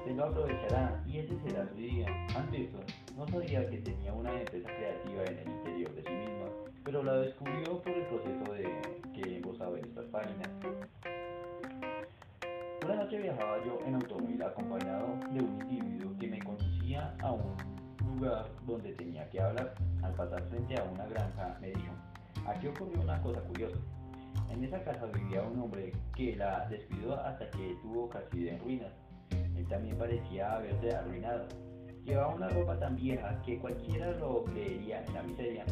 usted 0.00 0.16
lo 0.16 0.24
aprovechará 0.24 1.02
y 1.06 1.18
ese 1.18 1.38
será 1.40 1.68
su 1.68 1.74
día. 1.74 2.06
Anderson 2.36 2.80
no 3.16 3.26
sabía 3.28 3.68
que 3.68 3.78
tenía 3.78 4.12
una 4.12 4.32
empresa 4.32 4.68
creativa 4.68 5.24
en 5.24 5.38
el 5.38 5.48
interior 5.48 5.94
de 5.94 6.02
sí 6.02 6.12
misma, 6.12 6.46
pero 6.84 7.02
la 7.02 7.14
descubrió 7.16 7.82
por 7.82 7.92
el 7.92 8.06
proceso 8.06 8.52
de 8.52 9.00
en 9.76 9.84
estas 9.84 10.04
páginas. 10.06 10.48
Una 12.84 12.96
noche 12.96 13.18
viajaba 13.18 13.64
yo 13.64 13.78
en 13.86 13.94
automóvil 13.94 14.42
acompañado 14.42 15.16
de 15.32 15.40
un 15.40 15.60
individuo 15.70 16.12
que 16.18 16.28
me 16.28 16.38
conducía 16.40 17.14
a 17.20 17.32
un 17.32 17.56
lugar 18.14 18.46
donde 18.66 18.92
tenía 18.94 19.28
que 19.30 19.40
hablar. 19.40 19.74
Al 20.02 20.14
pasar 20.14 20.42
frente 20.48 20.74
a 20.76 20.84
una 20.84 21.06
granja 21.06 21.58
me 21.60 21.68
dijo, 21.68 21.92
aquí 22.46 22.66
ocurrió 22.68 23.00
una 23.00 23.20
cosa 23.22 23.40
curiosa. 23.42 23.76
En 24.50 24.64
esa 24.64 24.82
casa 24.82 25.06
vivía 25.06 25.42
un 25.42 25.60
hombre 25.60 25.92
que 26.14 26.36
la 26.36 26.68
descuidó 26.68 27.20
hasta 27.20 27.48
que 27.50 27.76
tuvo 27.82 28.08
casi 28.08 28.44
de 28.44 28.58
ruinas 28.58 28.92
también 29.70 29.96
parecía 29.96 30.56
haberse 30.56 30.94
arruinado. 30.94 31.46
Llevaba 32.04 32.34
una 32.34 32.48
ropa 32.48 32.78
tan 32.78 32.96
vieja 32.96 33.40
que 33.42 33.58
cualquiera 33.58 34.10
lo 34.18 34.44
creería 34.44 35.02
en 35.04 35.14
la 35.14 35.22
miseria. 35.22 35.64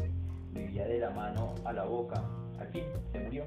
Vivía 0.51 0.87
de 0.87 0.99
la 0.99 1.09
mano 1.11 1.53
a 1.65 1.73
la 1.73 1.83
boca. 1.83 2.23
Al 2.59 2.67
fin, 2.67 2.83
se 3.11 3.19
murió. 3.19 3.45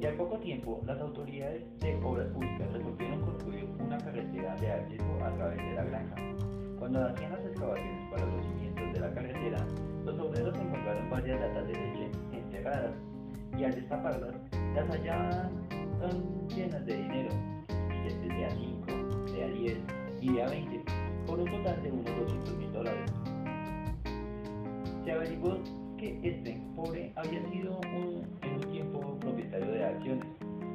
Y 0.00 0.06
al 0.06 0.14
poco 0.14 0.38
tiempo, 0.38 0.80
las 0.86 1.00
autoridades 1.00 1.62
de 1.80 1.94
obras 2.04 2.26
públicas 2.28 2.72
resolvieron 2.72 3.20
construir 3.20 3.68
una 3.78 3.98
carretera 3.98 4.54
de 4.56 4.72
acceso 4.72 5.24
a 5.24 5.34
través 5.34 5.56
de 5.56 5.74
la 5.74 5.84
granja. 5.84 6.16
Cuando 6.78 7.04
hacían 7.04 7.32
las 7.32 7.44
excavaciones 7.46 8.10
para 8.10 8.26
los 8.26 8.46
cimientos 8.46 8.92
de 8.92 9.00
la 9.00 9.12
carretera, 9.12 9.66
los 10.04 10.18
obreros 10.18 10.58
encontraron 10.58 11.10
varias 11.10 11.40
latas 11.40 11.66
de 11.66 11.72
leche 11.74 12.10
enterradas 12.32 12.92
y 13.58 13.64
al 13.64 13.74
destaparlas, 13.74 14.34
las 14.74 14.88
hallaban 14.88 15.50
llenas 16.48 16.86
de 16.86 16.96
dinero, 16.96 17.30
billetes 17.88 18.28
de 18.28 18.44
así 18.46 18.78
a 19.42 19.46
10 19.46 19.78
y 20.20 20.40
a 20.40 20.46
20, 20.46 20.84
por 21.26 21.38
un 21.38 21.50
total 21.50 21.82
de 21.82 21.92
unos 21.92 22.16
200 22.16 22.56
mil 22.56 22.72
dólares. 22.72 23.12
Se 25.04 25.12
averiguó 25.12 25.58
que 25.98 26.18
este 26.22 26.60
pobre 26.76 27.12
había 27.16 27.42
sido 27.50 27.80
un, 27.80 28.24
en 28.42 28.54
un 28.54 28.72
tiempo 28.72 29.18
propietario 29.20 29.70
de 29.72 29.84
acciones, 29.84 30.26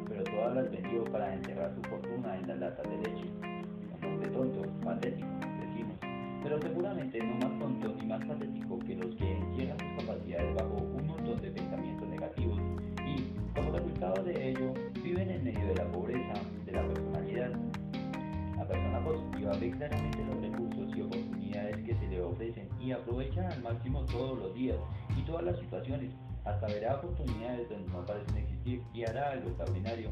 pero 0.08 0.24
todas 0.26 0.56
las 0.56 0.70
vendió 0.70 1.04
para 1.06 1.34
enterrar 1.34 1.74
su 1.76 1.90
fortuna 1.90 2.38
en 2.38 2.48
las 2.48 2.60
latas 2.60 2.90
de 2.90 2.98
leche. 2.98 3.26
Un 4.02 4.06
hombre 4.06 4.30
tonto, 4.30 4.62
patético, 4.84 5.28
decimos, 5.62 5.98
pero 6.44 6.62
seguramente 6.62 7.20
no 7.24 7.36
más 7.36 7.60
tonto 7.60 7.96
todas 25.44 25.56
las 25.56 25.64
situaciones, 25.64 26.12
hasta 26.46 26.68
verá 26.68 26.96
oportunidades 26.96 27.70
donde 27.70 27.92
no 27.92 28.06
parecen 28.06 28.38
existir 28.38 28.82
y 28.94 29.04
hará 29.04 29.32
algo 29.32 29.50
extraordinario. 29.50 30.10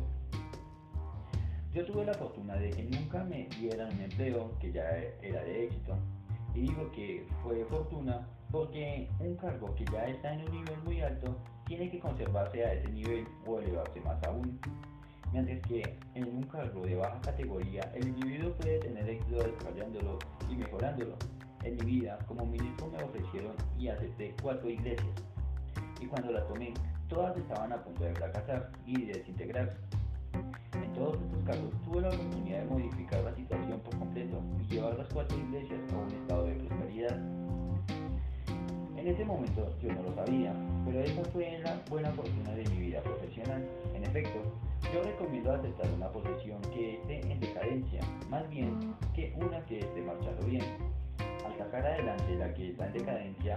Yo 1.74 1.86
tuve 1.86 2.06
la 2.06 2.14
fortuna 2.14 2.56
de 2.56 2.70
que 2.72 2.84
nunca 2.84 3.24
me 3.24 3.48
dieran 3.58 3.94
un 3.94 4.02
empleo 4.02 4.52
que 4.60 4.74
ya 4.74 4.84
era 5.22 5.42
de 5.44 5.66
éxito. 5.66 5.96
Y 6.54 6.62
digo 6.62 6.92
que 6.92 7.26
fue 7.44 7.64
fortuna 7.66 8.28
porque 8.52 9.10
un 9.20 9.38
cargo 9.38 9.74
que 9.76 9.86
ya 9.86 10.04
está 10.06 10.34
en 10.34 10.42
un 10.42 10.52
nivel 10.52 10.78
muy 10.84 11.02
alto 11.02 11.38
tiene 11.66 11.90
que 11.90 12.00
conservarse 12.00 12.66
a 12.66 12.74
ese 12.74 12.92
nivel 12.92 13.26
o 13.48 13.60
elevarse 13.60 14.02
más 14.02 14.22
aún. 14.24 14.60
Mientras 15.32 15.62
que 15.62 15.98
en 16.14 16.28
un 16.28 16.44
cargo 16.44 16.82
de 16.82 16.96
baja 16.96 17.22
categoría 17.22 17.90
el 17.96 18.10
individuo 18.10 18.52
puede 18.56 18.80
tener 18.80 19.10
éxito 19.10 19.38
desarrollándolo 19.38 20.20
y 20.50 20.56
mejorándolo. 20.58 21.16
En 21.64 21.76
mi 21.78 22.00
vida, 22.00 22.18
como 22.28 22.46
ministro 22.46 22.88
me 22.88 23.04
ofrecieron 23.04 23.54
y 23.78 23.88
acepté 23.88 24.34
cuatro 24.42 24.70
iglesias. 24.70 25.08
Y 26.00 26.08
cuando 26.08 26.32
las 26.32 26.48
tomé, 26.48 26.74
todas 27.08 27.38
estaban 27.38 27.72
a 27.72 27.84
punto 27.84 28.04
de 28.04 28.16
fracasar 28.16 28.72
y 28.86 29.06
de 29.06 29.14
desintegrarse. 29.14 29.78
En 30.74 30.94
todos 30.94 31.18
estos 31.22 31.44
casos 31.46 31.72
tuve 31.84 32.02
la 32.02 32.10
oportunidad 32.10 32.60
de 32.60 32.66
modificar 32.66 33.24
la 33.24 33.36
situación 33.36 33.80
por 33.82 33.98
completo 34.00 34.42
y 34.60 34.74
llevar 34.74 34.98
las 34.98 35.08
cuatro 35.14 35.38
iglesias 35.38 35.80
a 35.94 35.98
un 35.98 36.12
estado 36.12 36.46
de 36.46 36.54
prosperidad. 36.54 37.20
En 38.98 39.08
ese 39.08 39.26
momento 39.26 39.68
yo 39.82 39.94
no 39.94 40.04
lo 40.04 40.16
sabía, 40.16 40.54
pero 40.86 41.00
esa 41.02 41.24
fue 41.26 41.60
la 41.64 41.82
buena 41.90 42.12
fortuna 42.12 42.52
de 42.52 42.64
mi 42.70 42.78
vida 42.88 43.02
profesional. 43.02 43.68
En 43.96 44.04
efecto, 44.04 44.40
yo 44.94 45.02
recomiendo 45.04 45.54
aceptar 45.54 45.92
una 45.92 46.08
posición 46.10 46.62
que 46.74 46.96
esté 46.96 47.22
en 47.32 47.40
decadencia, 47.40 48.02
más 48.30 48.48
bien 48.50 48.78
que 49.16 49.34
una 49.38 49.60
que 49.66 49.80
esté 49.80 50.02
marchando 50.02 50.46
bien. 50.46 50.64
Al 51.46 51.58
sacar 51.58 51.86
adelante 51.86 52.36
la 52.36 52.54
que 52.54 52.70
está 52.70 52.88
en 52.88 52.94
decadencia, 52.94 53.56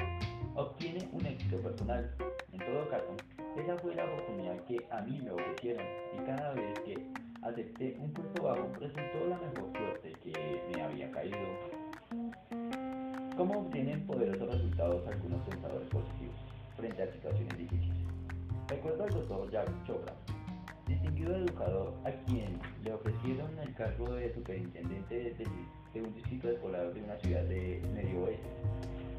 obtiene 0.54 1.08
un 1.12 1.26
éxito 1.26 1.58
personal. 1.58 2.14
En 2.52 2.58
todo 2.58 2.88
caso, 2.88 3.16
esa 3.56 3.76
fue 3.78 3.94
la 3.94 4.04
oportunidad 4.04 4.64
que 4.64 4.86
a 4.90 5.00
mí 5.02 5.20
me 5.22 5.30
ofrecieron 5.30 5.84
y 6.14 6.24
cada 6.24 6.54
vez 6.54 6.78
que 6.80 7.06
acepté 7.42 7.96
un 7.98 8.12
puesto 8.12 8.42
bajo 8.42 8.70
resultó 8.80 9.26
la 9.28 9.38
mejor 9.38 9.70
suerte 9.76 10.12
que 10.22 10.62
me 10.74 10.82
había 10.82 11.10
caído. 11.10 11.38
¿Cómo 13.36 13.60
obtienen 13.60 14.06
poderosos 14.06 14.48
resultados 14.48 15.06
algunos 15.06 15.40
pensadores 15.48 15.88
positivos 15.88 16.36
frente 16.76 17.02
a 17.02 17.12
situaciones 17.12 17.58
difíciles? 17.58 17.96
Recuerdo 18.68 19.04
al 19.04 19.10
doctor 19.10 19.50
Jack 19.50 19.68
Chopra, 19.86 20.14
distinguido 21.04 21.36
educador 21.36 21.94
a 22.04 22.10
quien 22.24 22.58
le 22.82 22.92
ofrecieron 22.92 23.58
el 23.58 23.74
cargo 23.74 24.14
de 24.14 24.32
superintendente 24.32 25.36
de, 25.94 26.02
un 26.02 26.14
distrito 26.14 26.48
escolar 26.48 26.92
de 26.92 27.02
una 27.02 27.16
ciudad 27.18 27.44
de 27.44 27.80
Medio 27.94 28.24
Oeste. 28.24 28.48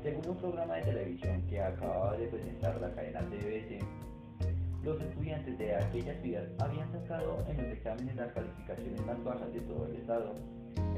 Según 0.04 0.30
un 0.30 0.38
programa 0.38 0.76
de 0.76 0.82
televisión 0.82 1.42
que 1.50 1.62
acababa 1.62 2.18
de 2.18 2.28
presentar 2.28 2.80
la 2.82 2.94
cadena 2.94 3.22
TBS, 3.22 3.86
los 4.84 5.02
estudiantes 5.02 5.58
de 5.58 5.76
aquella 5.76 6.22
ciudad 6.22 6.46
habían 6.60 6.92
sacado 6.92 7.44
en 7.48 7.58
los 7.58 7.66
exámenes 7.68 8.16
las 8.16 8.32
calificaciones 8.34 9.06
más 9.06 9.24
bajas 9.24 9.54
de 9.54 9.62
todo 9.62 9.86
el 9.86 9.96
estado 9.96 10.36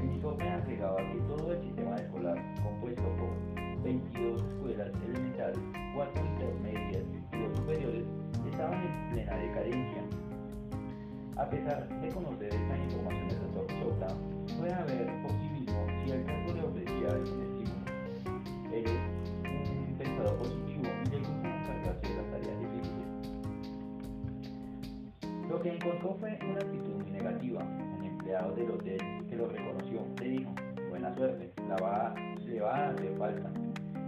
el 0.00 0.12
informe 0.12 0.48
agregaba 0.48 0.96
que 0.96 1.18
todo 1.26 1.52
el 1.52 1.60
sistema 1.62 1.96
escolar, 1.96 2.38
compuesto 2.62 3.02
por 3.02 3.82
22 3.82 4.42
escuelas 4.42 4.90
elementales, 5.06 5.58
4 5.94 6.24
intermedias 6.24 7.04
y 7.32 7.36
2 7.36 7.56
superiores, 7.58 8.04
estaban 8.50 8.84
en 8.84 9.10
plena 9.12 9.36
decadencia. 9.36 10.27
A 11.38 11.48
pesar 11.48 11.88
de 11.88 12.08
conocer 12.10 12.52
esta 12.52 12.76
información 12.76 13.28
del 13.28 13.40
doctor 13.54 13.66
Chota, 13.78 14.08
fue 14.58 14.72
a 14.72 14.84
ver 14.84 15.06
por 15.22 15.30
sí 15.30 15.48
mismo 15.50 15.86
el 16.12 16.24
caso 16.24 16.54
le 16.54 16.62
ofrecía 16.62 17.08
algún 17.10 17.40
estímulo. 17.42 17.84
Él 18.72 18.84
es 18.84 19.70
un 19.70 19.96
pensador 19.98 20.36
positivo 20.38 20.82
y 21.06 21.10
le 21.10 21.18
gusta 21.18 21.48
encargarse 21.48 22.08
de 22.08 22.16
las 22.16 22.30
tareas 22.30 22.58
difíciles. 22.60 23.06
Lo 25.48 25.60
que 25.62 25.74
encontró 25.74 26.16
fue 26.18 26.38
una 26.42 26.60
actitud 26.60 26.94
muy 26.94 27.10
negativa, 27.12 27.62
del 28.28 28.70
hotel 28.70 28.98
que 29.28 29.36
lo 29.36 29.48
reconoció 29.48 30.06
le 30.20 30.28
dijo, 30.28 30.50
buena 30.90 31.14
suerte, 31.14 31.50
la 31.66 31.76
va, 31.76 32.14
le 32.44 32.60
va 32.60 32.74
a 32.76 32.90
hacer 32.90 33.16
falta. 33.16 33.50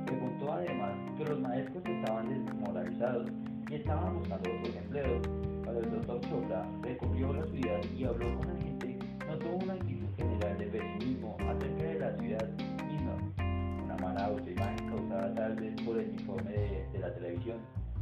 Le 0.07 0.19
contó 0.19 0.53
además 0.53 0.93
que 1.17 1.25
los 1.25 1.41
maestros 1.41 1.83
estaban 1.87 2.29
desmoralizados 2.29 3.31
y 3.71 3.75
estaban 3.77 4.19
buscando 4.19 4.51
otros 4.51 4.77
empleos. 4.77 5.50
El 5.79 5.89
doctor 5.89 6.21
Chopra 6.23 6.69
recorrió 6.83 7.33
la 7.33 7.47
ciudad 7.47 7.81
y 7.97 8.05
habló 8.05 8.37
con 8.39 8.49
la 8.49 8.61
gente, 8.61 8.99
notó 9.29 9.51
una 9.51 9.75
actitud 9.75 10.09
general 10.17 10.59
de 10.59 10.67
pesimismo 10.67 11.37
acerca 11.39 11.83
de 11.85 11.99
la 12.01 12.17
ciudad 12.19 12.49
misma. 12.89 13.85
Una 13.85 13.97
mala 13.97 14.27
autoimagen 14.27 14.89
causada 14.89 15.33
tal 15.35 15.55
vez 15.55 15.81
por 15.83 15.97
el 15.99 16.13
informe 16.13 16.51
de, 16.51 16.89
de 16.93 16.99
la 16.99 17.15
televisión. 17.15 17.59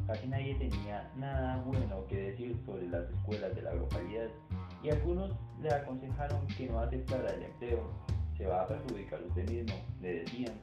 Casi 0.07 0.27
nadie 0.29 0.55
tenía 0.55 1.11
nada 1.19 1.63
bueno 1.67 2.07
que 2.09 2.17
decir 2.31 2.57
sobre 2.65 2.89
las 2.89 3.09
escuelas 3.11 3.55
de 3.55 3.61
la 3.61 3.75
localidad 3.75 4.29
y 4.83 4.89
algunos 4.89 5.31
le 5.61 5.69
aconsejaron 5.69 6.47
que 6.47 6.69
no 6.69 6.81
aceptara 6.81 7.35
el 7.35 7.43
empleo, 7.43 7.83
se 8.39 8.47
va 8.47 8.63
a 8.63 8.67
perjudicar 8.67 9.21
usted 9.29 9.49
mismo, 9.51 9.77
le 10.01 10.21
decían. 10.21 10.55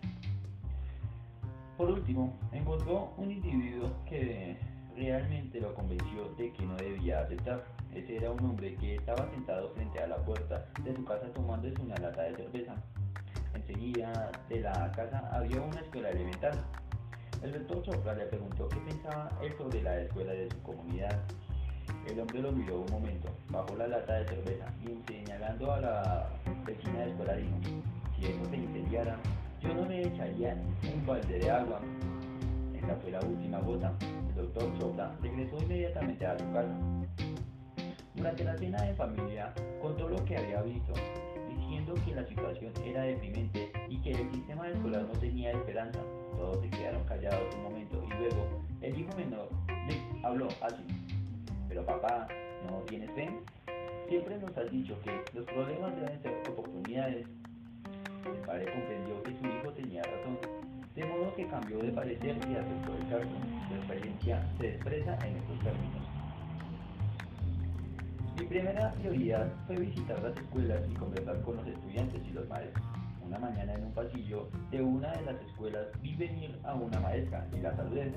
Por 1.78 1.92
último, 1.92 2.34
encontró 2.52 3.14
un 3.18 3.32
individuo 3.32 3.92
que 4.10 4.58
realmente 4.96 5.60
lo 5.60 5.74
convenció 5.74 6.30
de 6.38 6.52
que 6.54 6.66
no 6.66 6.76
debía 6.76 7.22
aceptar. 7.22 7.64
Ese 7.94 8.18
era 8.18 8.32
un 8.32 8.40
hombre 8.44 8.76
que 8.76 8.96
estaba 8.96 9.30
sentado 9.32 9.70
frente 9.74 10.00
a 10.00 10.08
la 10.08 10.18
puerta 10.18 10.66
de 10.84 10.96
su 10.96 11.04
casa 11.06 11.28
tomándose 11.34 11.82
una 11.82 11.96
lata 11.98 12.24
de 12.24 12.36
cerveza. 12.36 12.76
Enseguida 13.54 14.32
de 14.50 14.62
la 14.62 14.92
casa 14.92 15.30
había 15.32 15.62
una 15.62 15.80
escuela 15.80 16.10
elemental. 16.10 16.64
El 17.42 17.52
doctor 17.54 17.84
Chopra 17.84 18.16
le 18.16 18.26
preguntó 18.26 18.68
qué 18.70 18.78
pensaba 18.78 19.30
él 19.42 19.54
sobre 19.58 19.82
la 19.82 20.00
escuela 20.02 20.34
de 20.34 20.50
su 20.50 20.62
comunidad 20.64 21.22
el 22.08 22.20
hombre 22.20 22.42
lo 22.42 22.52
miró 22.52 22.82
un 22.82 22.92
momento, 22.92 23.30
bajó 23.50 23.76
la 23.76 23.88
lata 23.88 24.14
de 24.14 24.28
cerveza 24.28 24.66
y 24.84 25.12
señalando 25.12 25.72
a 25.72 25.82
la 25.82 26.30
vecina 26.66 27.00
de 27.00 27.10
escuela 27.10 27.36
dijo, 27.36 27.58
si 28.16 28.26
eso 28.28 28.46
se 28.50 28.58
incendiara, 28.58 29.18
yo 29.62 29.74
no 29.74 29.86
le 29.86 30.08
echaría 30.08 30.56
un 30.94 31.06
balde 31.06 31.40
de 31.40 31.50
agua. 31.50 31.80
Esta 32.76 32.96
fue 32.98 33.12
la 33.12 33.20
última 33.22 33.60
gota. 33.60 33.92
Doctor 34.36 34.78
Chopra 34.78 35.16
regresó 35.22 35.58
inmediatamente 35.62 36.26
a 36.26 36.38
su 36.38 36.52
casa. 36.52 36.76
Durante 38.16 38.44
la 38.44 38.58
cena 38.58 38.82
de 38.82 38.94
familia 38.94 39.54
contó 39.82 40.10
lo 40.10 40.24
que 40.26 40.38
había 40.38 40.62
visto, 40.62 40.94
diciendo 41.50 41.94
que 42.06 42.16
la 42.16 42.26
situación 42.26 42.74
era 42.84 43.04
deprimente 43.04 43.72
y 43.90 43.98
que 44.02 44.12
el 44.12 44.32
sistema 44.32 44.68
escolar 44.68 45.04
no 45.04 45.20
tenía 45.20 45.52
esperanza. 45.52 46.00
Todos 46.36 46.60
se 46.62 46.70
quedaron 46.70 47.04
callados 47.06 47.56
un 47.56 47.64
momento 47.64 48.04
y 48.04 48.14
luego 48.20 48.62
el 48.82 49.00
hijo 49.00 49.16
menor 49.16 49.50
le 49.88 50.26
habló 50.26 50.48
así. 50.62 50.84
Pero 51.70 51.86
papá, 51.86 52.28
¿no 52.70 52.80
tienes 52.88 53.12
fe? 53.12 53.30
Siempre 54.10 54.38
nos 54.38 54.56
has 54.58 54.70
dicho 54.70 55.00
que 55.02 55.12
los 55.34 55.46
problemas 55.46 55.96
deben 55.96 56.22
ser 56.22 56.34
oportunidades. 56.50 57.26
El 58.26 58.42
padre 58.46 58.66
comprendió 58.66 59.24
que 59.24 59.32
su 59.32 59.46
hijo 59.46 59.74
tenía 59.74 60.02
razón, 60.04 60.38
de 60.96 61.04
modo 61.04 61.36
que 61.36 61.46
cambió 61.48 61.80
de 61.80 61.92
parecer 61.92 62.38
y 62.50 62.56
aceptó 62.56 62.96
el 62.96 63.10
cargo. 63.10 63.32
Su 63.68 63.76
experiencia 63.76 64.50
se 64.58 64.70
expresa 64.70 65.18
en 65.26 65.36
estos 65.36 65.60
términos. 65.60 66.08
Mi 68.40 68.46
primera 68.46 68.94
prioridad 68.94 69.52
fue 69.68 69.78
visitar 69.78 70.22
las 70.24 70.38
escuelas 70.38 70.82
y 70.90 70.94
conversar 70.94 71.42
con 71.42 71.58
los 71.58 71.68
estudiantes 71.68 72.22
y 72.28 72.32
los 72.32 72.48
maestros. 72.48 72.86
Una 73.22 73.40
mañana 73.40 73.74
en 73.74 73.86
un 73.86 73.94
pasillo 73.94 74.50
de 74.72 74.82
una 74.82 75.12
de 75.12 75.22
las 75.24 75.42
escuelas 75.42 75.88
vi 76.02 76.16
venir 76.16 76.58
a 76.64 76.76
una 76.76 77.00
maestra 77.00 77.48
y 77.54 77.60
la 77.60 77.76
saludé. 77.76 78.12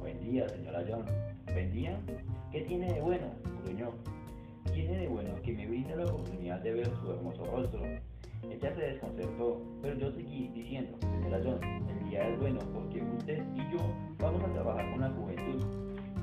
Buen 0.00 0.20
día, 0.20 0.48
señora 0.48 0.84
John. 0.88 1.04
Buen 1.52 1.72
día. 1.72 1.98
¿Qué 2.50 2.62
tiene 2.62 2.92
de 2.92 3.00
bueno? 3.00 3.26
gruñó. 3.64 3.90
Tiene 4.72 4.98
de 4.98 5.08
bueno 5.08 5.34
que 5.42 5.52
me 5.52 5.66
brinda 5.66 5.96
la 5.96 6.04
oportunidad 6.04 6.60
de 6.60 6.72
ver 6.72 6.90
su 6.96 7.12
hermoso 7.12 7.44
rostro. 7.46 7.82
Ella 8.50 8.74
se 8.74 8.80
desconcertó, 8.80 9.62
pero 9.80 9.96
yo 9.98 10.10
seguí 10.12 10.48
diciendo, 10.48 10.98
señora 11.00 11.40
John, 11.44 11.60
el 11.88 12.10
día 12.10 12.28
es 12.28 12.40
bueno 12.40 12.58
porque 12.72 13.00
usted 13.00 13.42
y 13.54 13.58
yo 13.72 13.78
vamos 14.18 14.42
a 14.42 14.52
trabajar 14.52 14.90
con 14.90 15.00
la 15.00 15.10
juventud. 15.10 15.64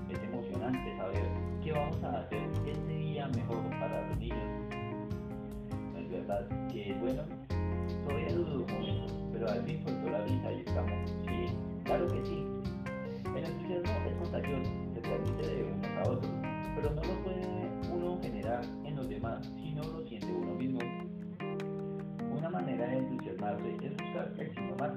Es 0.10 0.21
emocionante 0.23 0.97
saber 0.97 1.23
qué 1.63 1.71
vamos 1.71 2.03
a 2.03 2.19
hacer 2.19 2.41
este 2.65 2.93
día 2.93 3.27
mejor 3.29 3.58
para 3.79 4.08
los 4.10 4.17
niños. 4.17 4.38
¿No 5.93 5.99
es 5.99 6.10
verdad 6.10 6.47
que 6.67 6.91
es 6.91 6.99
bueno? 6.99 7.23
Todavía 8.05 8.36
dudo 8.36 8.65
un 8.65 8.73
momento, 8.73 9.13
pero 9.32 9.49
al 9.49 9.63
fin 9.63 9.82
soltó 9.86 10.10
la 10.10 10.25
risa 10.25 10.51
y 10.51 10.60
estamos. 10.60 11.10
Sí, 11.25 11.55
claro 11.86 12.08
que 12.08 12.25
sí. 12.25 12.43
El 13.36 13.45
entusiasmo 13.45 14.10
es 14.10 14.15
contagioso, 14.17 14.71
se 14.93 15.01
transmite 15.01 15.55
de 15.55 15.63
unos 15.63 15.88
a 15.88 16.12
otros, 16.12 16.32
pero 16.75 16.89
no 16.91 17.01
lo 17.01 17.23
puede 17.23 17.47
uno 17.93 18.19
generar 18.21 18.62
en 18.84 18.95
los 18.97 19.08
demás 19.08 19.45
si 19.55 19.71
no 19.71 19.84
lo 19.84 20.05
siente 20.05 20.27
uno 20.27 20.53
mismo 20.55 20.79
manera 22.59 22.87
de 22.87 22.97
entusiasmarse 22.97 23.75
es 23.83 23.91
buscar 23.91 24.33
el 24.37 24.53
signo 24.53 24.75
más 24.79 24.91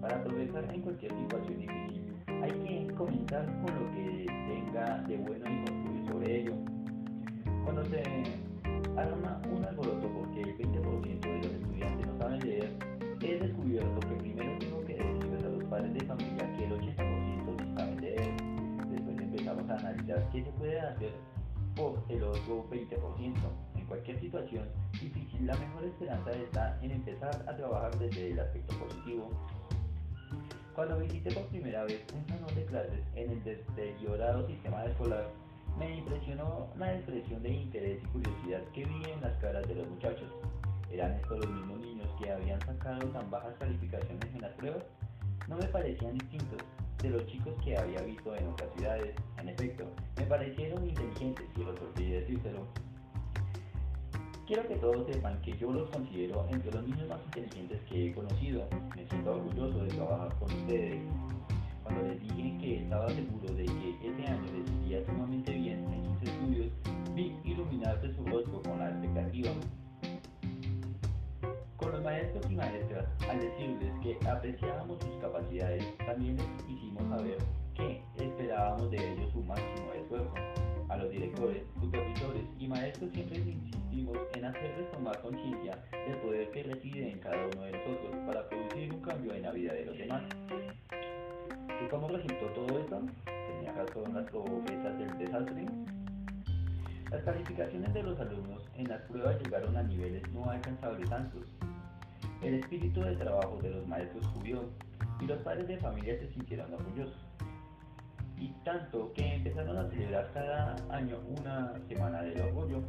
para 0.00 0.24
progresar 0.24 0.64
en 0.74 0.80
cualquier 0.80 1.12
situación 1.12 1.58
difícil. 1.58 2.14
Hay 2.42 2.50
que 2.50 2.94
comenzar 2.94 3.44
con 3.60 3.74
lo 3.74 3.90
que 3.92 4.26
tenga 4.48 4.98
de 5.06 5.16
bueno 5.18 5.44
y 5.50 5.64
construir 5.64 6.06
sobre 6.06 6.40
ello. 6.40 6.54
Cuando 7.64 7.84
se 7.84 8.02
arma 8.96 9.40
un 9.54 9.64
alboroto 9.64 10.08
porque 10.08 10.40
el 10.40 10.56
20% 10.58 11.20
de 11.20 11.36
los 11.36 11.52
estudiantes 11.52 12.06
no 12.06 12.18
saben 12.18 12.40
leer, 12.40 12.72
he 13.20 13.38
descubierto 13.38 14.00
que 14.08 14.14
primero 14.16 14.58
tengo 14.58 14.84
que 14.84 14.94
decirles 14.94 15.44
a 15.44 15.48
los 15.48 15.64
padres 15.64 15.94
de 15.94 16.00
familia 16.06 16.56
que 16.56 16.64
el 16.64 16.72
80% 16.72 17.66
no 17.66 17.78
saben 17.78 18.00
leer. 18.00 18.36
Después 18.90 19.18
empezamos 19.18 19.70
a 19.70 19.76
analizar 19.76 20.28
qué 20.32 20.42
se 20.42 20.50
puede 20.52 20.80
hacer 20.80 21.12
por 21.76 22.02
el 22.08 22.22
otro 22.24 22.66
20%. 22.70 23.71
Cualquier 23.92 24.20
situación 24.20 24.64
difícil, 24.92 25.46
la 25.46 25.54
mejor 25.54 25.84
esperanza 25.84 26.30
está 26.30 26.78
en 26.80 26.92
empezar 26.92 27.44
a 27.46 27.54
trabajar 27.54 27.94
desde 27.98 28.30
el 28.30 28.40
aspecto 28.40 28.74
positivo. 28.78 29.28
Cuando 30.74 30.98
visité 30.98 31.30
por 31.34 31.46
primera 31.48 31.84
vez 31.84 32.02
un 32.14 32.26
salón 32.26 32.54
de 32.54 32.64
clases 32.64 33.00
en 33.14 33.32
el 33.32 33.44
deteriorado 33.44 34.46
sistema 34.46 34.86
escolar, 34.86 35.28
me 35.78 35.98
impresionó 35.98 36.68
la 36.78 36.94
expresión 36.94 37.42
de 37.42 37.50
interés 37.50 38.02
y 38.02 38.06
curiosidad 38.06 38.62
que 38.72 38.86
vi 38.86 39.02
en 39.12 39.20
las 39.20 39.36
caras 39.42 39.68
de 39.68 39.74
los 39.74 39.86
muchachos. 39.86 40.32
¿Eran 40.90 41.12
estos 41.12 41.40
los 41.40 41.50
mismos 41.50 41.80
niños 41.80 42.08
que 42.18 42.32
habían 42.32 42.62
sacado 42.62 43.06
tan 43.08 43.30
bajas 43.30 43.54
calificaciones 43.58 44.34
en 44.34 44.40
las 44.40 44.52
pruebas? 44.52 44.84
No 45.48 45.58
me 45.58 45.66
parecían 45.66 46.16
distintos 46.16 46.62
de 47.02 47.10
los 47.10 47.26
chicos 47.26 47.52
que 47.62 47.76
había 47.76 48.00
visto 48.00 48.34
en 48.34 48.48
otras 48.48 48.70
ciudades. 48.74 49.14
En 49.36 49.50
efecto, 49.50 49.84
me 50.16 50.24
parecieron 50.24 50.88
inteligentes 50.88 51.44
y 51.54 51.62
los 51.62 51.78
olvidé 51.78 52.20
decírselo. 52.22 52.66
Quiero 54.52 54.68
que 54.68 54.76
todos 54.76 55.06
sepan 55.06 55.40
que 55.40 55.56
yo 55.56 55.72
los 55.72 55.88
considero 55.88 56.46
entre 56.50 56.70
los 56.72 56.86
niños 56.86 57.08
más 57.08 57.24
inteligentes 57.24 57.80
que 57.88 58.08
he 58.08 58.12
conocido. 58.12 58.68
Me 58.94 59.06
siento 59.06 59.32
orgulloso 59.32 59.82
de 59.82 59.88
trabajar 59.88 60.34
con 60.38 60.52
ustedes. 60.52 61.00
Cuando 61.82 62.02
les 62.02 62.20
dije 62.20 62.58
que 62.60 62.82
estaba 62.82 63.08
seguro 63.08 63.54
de 63.54 63.64
que 63.64 63.96
ese 64.02 64.26
año 64.26 64.44
les 64.52 64.70
iría 64.84 65.06
sumamente 65.06 65.52
bien 65.52 65.90
en 65.90 66.04
sus 66.04 66.28
estudios, 66.28 66.70
vi 67.14 67.34
iluminarse 67.44 68.14
su 68.14 68.26
rostro 68.26 68.60
con 68.60 68.78
la 68.78 68.90
expectativa 68.90 69.52
maestros 72.04 72.50
y 72.50 72.56
maestras, 72.56 73.06
al 73.30 73.40
decirles 73.40 73.92
que 74.02 74.18
apreciábamos 74.28 74.98
sus 75.00 75.16
capacidades, 75.20 75.84
también 76.04 76.36
les 76.36 76.68
hicimos 76.68 77.08
saber 77.08 77.38
que 77.74 78.02
esperábamos 78.16 78.90
de 78.90 79.12
ellos 79.12 79.32
su 79.32 79.40
máximo 79.44 79.92
esfuerzo. 79.94 80.61
A 80.92 80.96
los 80.98 81.10
directores, 81.10 81.62
supervisores 81.80 82.44
y 82.58 82.68
maestros 82.68 83.10
siempre 83.12 83.38
insistimos 83.38 84.18
en 84.34 84.44
hacerles 84.44 84.90
tomar 84.90 85.18
conciencia 85.22 85.82
del 85.90 86.18
poder 86.18 86.50
que 86.50 86.64
reside 86.64 87.12
en 87.12 87.18
cada 87.18 87.46
uno 87.46 87.62
de 87.62 87.72
nosotros 87.72 88.14
para 88.26 88.46
producir 88.46 88.92
un 88.92 89.00
cambio 89.00 89.32
en 89.32 89.40
la 89.40 89.52
vida 89.52 89.72
de 89.72 89.86
los 89.86 89.96
demás. 89.96 90.22
¿Y 91.82 91.88
cómo 91.88 92.08
resultó 92.08 92.44
todo 92.48 92.78
esto? 92.78 93.00
¿Tenía 93.24 93.72
razón 93.72 94.12
las 94.12 94.30
profetas 94.30 94.98
del 94.98 95.18
desastre? 95.18 95.64
Las 97.10 97.22
calificaciones 97.22 97.94
de 97.94 98.02
los 98.02 98.20
alumnos 98.20 98.68
en 98.76 98.88
las 98.88 99.00
pruebas 99.02 99.42
llegaron 99.42 99.74
a 99.74 99.82
niveles 99.82 100.22
no 100.34 100.50
alcanzables 100.50 101.08
tantos, 101.08 101.46
el 102.42 102.56
espíritu 102.56 103.00
de 103.00 103.16
trabajo 103.16 103.58
de 103.62 103.70
los 103.70 103.88
maestros 103.88 104.26
subió 104.34 104.68
y 105.20 105.24
los 105.24 105.38
padres 105.38 105.66
de 105.68 105.78
familia 105.78 106.18
se 106.18 106.28
sintieron 106.34 106.74
orgullosos. 106.74 107.16
Y 108.42 108.48
tanto 108.64 109.12
que 109.12 109.36
empezaron 109.36 109.76
a 109.76 109.88
celebrar 109.88 110.28
cada 110.34 110.74
año 110.90 111.16
una 111.38 111.74
semana 111.86 112.22
del 112.22 112.40
orgullo, 112.40 112.80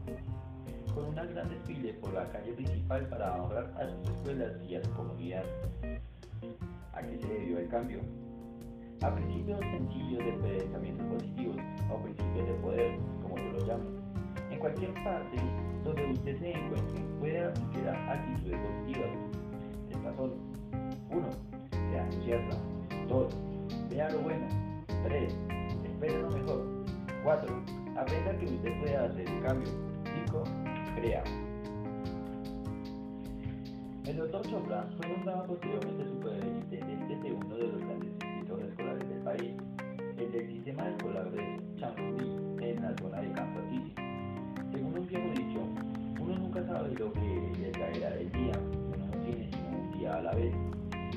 con 0.95 1.05
una 1.05 1.25
gran 1.25 1.47
desfile 1.47 1.93
por 1.93 2.11
la 2.11 2.27
calle 2.31 2.53
principal 2.53 3.05
para 3.05 3.39
honrar 3.39 3.71
a 3.77 3.87
sus 3.87 4.15
escuelas 4.15 4.53
y 4.67 4.75
a 4.77 4.83
su 4.83 4.91
comunidad. 4.93 5.43
¿A 6.93 7.03
qué 7.03 7.19
se 7.19 7.27
debió 7.27 7.59
el 7.59 7.67
cambio? 7.67 7.99
A 9.03 9.13
principios 9.13 9.59
sencillos 9.59 10.25
de 10.25 10.31
pensamientos 10.41 11.05
positivos 11.05 11.57
o 11.91 11.97
principios 12.01 12.47
de 12.47 12.53
poder, 12.55 12.97
como 13.21 13.37
yo 13.37 13.51
lo 13.51 13.65
llamo. 13.67 13.83
En 14.49 14.57
cualquier 14.57 14.91
parte 15.03 15.37
donde 15.83 16.13
usted 16.13 16.39
se 16.39 16.51
encuentre, 16.51 16.99
puede 17.19 17.43
adquirir 17.43 17.89
actitudes 17.89 18.59
positivas 18.59 19.33
solo. 20.17 20.33
1. 21.11 21.29
Sea 21.91 22.05
entusiasta. 22.05 22.57
2. 23.07 23.37
Vea 23.91 24.09
lo 24.09 24.19
bueno. 24.21 24.62
3. 25.03 25.37
Espere 25.85 26.21
lo 26.21 26.29
mejor. 26.31 26.65
4. 27.23 27.63
Aprenda 27.97 28.37
que 28.37 28.45
usted 28.45 28.79
puede 28.79 28.97
hacer 28.97 29.29
el 29.29 29.41
cambio. 29.41 29.69
5. 30.25 30.43
Crea. 30.95 31.23
El 34.05 34.17
doctor 34.17 34.41
Chopra 34.49 34.85
fue 34.97 35.09
nombrado 35.09 35.45
posteriormente 35.45 36.05
superintendente 36.05 37.15
de 37.15 37.33
uno 37.33 37.55
de 37.55 37.67
los 37.67 37.79
grandes 37.79 38.19
distritos 38.19 38.61
escolares 38.61 39.09
del 39.09 39.19
país, 39.19 39.51
el 40.17 40.31
del 40.31 40.47
sistema 40.47 40.89
escolar 40.89 41.31
de 41.31 41.61
Chamonix, 41.77 42.61
en 42.61 42.81
la 42.81 42.95
zona 42.97 43.21
de 43.21 43.31
Kansas 43.31 43.69
City. 43.69 43.93
Según 44.73 44.97
un 44.97 45.07
viejo 45.07 45.29
dicho, 45.29 45.59
uno 46.19 46.37
nunca 46.37 46.65
sabe 46.65 46.93
lo 46.95 47.13
que 47.13 47.51
le 47.61 47.71
caerá 47.71 48.09
del 48.09 48.31
día, 48.31 48.53
a 50.11 50.21
la 50.21 50.33
vez. 50.33 50.53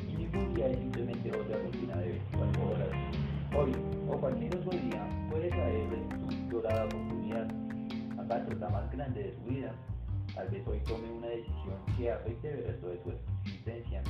Y 0.09 0.17
ningún 0.17 0.55
día 0.55 0.69
es 0.69 0.79
simplemente 0.79 1.31
la 8.55 8.69
más 8.69 8.91
grande 8.93 9.23
de 9.25 9.35
su 9.35 9.43
vida. 9.43 9.73
Tal 10.35 10.49
vez 10.49 10.67
hoy 10.67 10.79
tome 10.81 11.11
una 11.11 11.29
decisión 11.29 11.77
que 11.97 12.11
afecte 12.11 12.53
el 12.53 12.65
resto 12.67 12.89
de 12.89 13.03
su 13.03 13.13
existencia. 13.45 14.03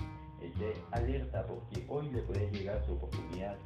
Esté 0.42 0.74
alerta 0.92 1.46
porque 1.46 1.84
hoy 1.88 2.10
le 2.10 2.22
puede 2.22 2.50
llegar 2.50 2.84
su 2.84 2.92
oportunidad. 2.92 3.56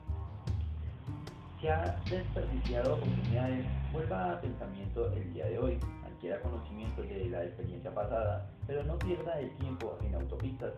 Si 1.60 1.68
ha 1.68 2.00
desperdiciado 2.08 2.94
oportunidades, 2.94 3.66
vuelva 3.92 4.32
a 4.32 4.40
pensamiento 4.40 5.12
el 5.12 5.32
día 5.34 5.46
de 5.46 5.58
hoy, 5.58 5.78
adquiera 6.06 6.40
conocimiento 6.40 7.02
de 7.02 7.28
la 7.28 7.44
experiencia 7.44 7.92
pasada, 7.92 8.50
pero 8.66 8.82
no 8.84 8.98
pierda 8.98 9.38
el 9.40 9.50
tiempo 9.56 9.98
en 10.02 10.14
autopistas 10.14 10.72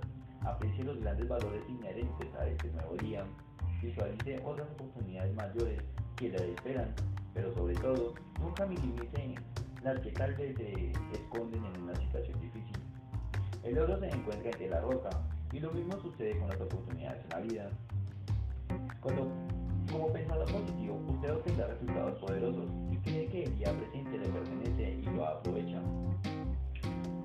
aprecie 0.45 0.85
los 0.85 1.01
grandes 1.01 1.29
valores 1.29 1.63
inherentes 1.69 2.35
a 2.39 2.47
este 2.49 2.69
nuevo 2.73 2.97
día, 2.97 3.25
visualice 3.81 4.41
otras 4.45 4.69
oportunidades 4.71 5.35
mayores 5.35 5.81
que 6.17 6.29
le 6.31 6.53
esperan, 6.53 6.95
pero 7.35 7.53
sobre 7.55 7.75
todo, 7.75 8.15
nunca 8.41 8.67
minimice 8.67 9.35
las 9.83 9.99
que 10.01 10.11
tal 10.13 10.35
vez 10.35 10.57
se 10.57 10.93
esconden 11.13 11.65
en 11.65 11.83
una 11.83 11.95
situación 11.97 12.41
difícil. 12.41 12.77
El 13.65 13.79
oro 13.79 13.99
se 13.99 14.09
encuentra 14.09 14.51
entre 14.51 14.69
la 14.69 14.81
roca, 14.81 15.11
y 15.53 15.61
lo 15.61 15.71
mismo 15.73 16.01
sucede 16.01 16.39
con 16.39 16.49
las 16.49 16.61
oportunidades 16.61 17.23
en 17.25 17.31
la 17.31 17.41
vida. 17.41 17.71
Cuando, 19.01 19.29
como 19.91 20.13
pensador 20.13 20.51
positivo, 20.51 21.01
usted 21.09 21.33
obtendrá 21.33 21.67
resultados 21.67 22.19
poderosos 22.21 22.71
y 22.91 22.97
cree 22.99 23.27
que 23.27 23.45
el 23.45 23.59
día 23.59 23.77
presente 23.77 24.19
le 24.19 24.29
pertenece 24.29 24.95
y 24.95 25.03
lo 25.03 25.27
aprovecha. 25.27 25.81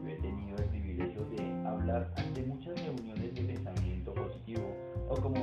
Yo 0.03 0.09
he 0.09 0.15
tenido 0.15 0.57
el 0.57 0.65
privilegio 0.65 1.25
de 1.25 1.67
hablar 1.67 2.11
ante 2.17 2.43
muchas 2.43 2.81
reuniones 2.83 3.33
de 3.33 3.41
pensamiento 3.43 4.13
positivo 4.13 4.75
o 5.09 5.15
como 5.15 5.39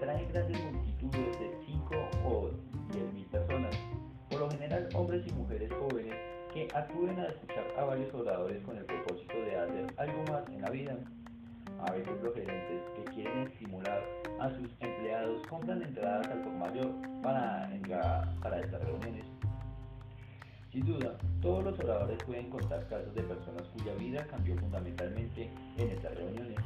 atraen 0.00 0.28
grandes 0.32 0.58
multitudes 0.72 1.38
de 1.38 1.50
5 1.66 1.94
o 2.24 2.50
10 2.92 3.12
mil 3.12 3.26
personas, 3.26 3.76
por 4.30 4.40
lo 4.40 4.50
general 4.50 4.88
hombres 4.94 5.26
y 5.26 5.32
mujeres 5.32 5.70
jóvenes 5.78 6.14
que 6.54 6.68
acuden 6.74 7.20
a 7.20 7.26
escuchar 7.26 7.66
a 7.78 7.84
varios 7.84 8.12
oradores 8.14 8.62
con 8.64 8.78
el 8.78 8.84
propósito 8.86 9.34
de 9.34 9.56
hacer 9.56 9.94
algo 9.98 10.24
más 10.32 10.48
en 10.48 10.62
la 10.62 10.70
vida. 10.70 10.96
A 11.86 11.92
veces 11.92 12.12
los 12.22 12.34
gerentes 12.34 12.82
que 12.96 13.04
quieren 13.12 13.46
estimular 13.48 14.02
a 14.40 14.50
sus 14.50 14.70
empleados 14.80 15.46
compran 15.48 15.82
entradas 15.82 16.26
al 16.28 16.42
por 16.42 16.52
mayor 16.52 16.92
para, 17.22 17.70
para 18.42 18.60
estas 18.60 18.82
reuniones. 18.82 19.24
Sin 20.72 20.86
duda, 20.86 21.18
todos 21.42 21.64
los 21.64 21.78
oradores 21.78 22.18
pueden 22.24 22.48
contar 22.48 22.86
casos 22.88 23.14
de 23.14 23.22
personas 23.22 23.68
cuya 23.76 23.94
vida 23.94 24.26
cambió 24.28 24.56
fundamentalmente 24.56 25.50
en 25.76 25.90
estas 25.90 26.14
reuniones. 26.14 26.56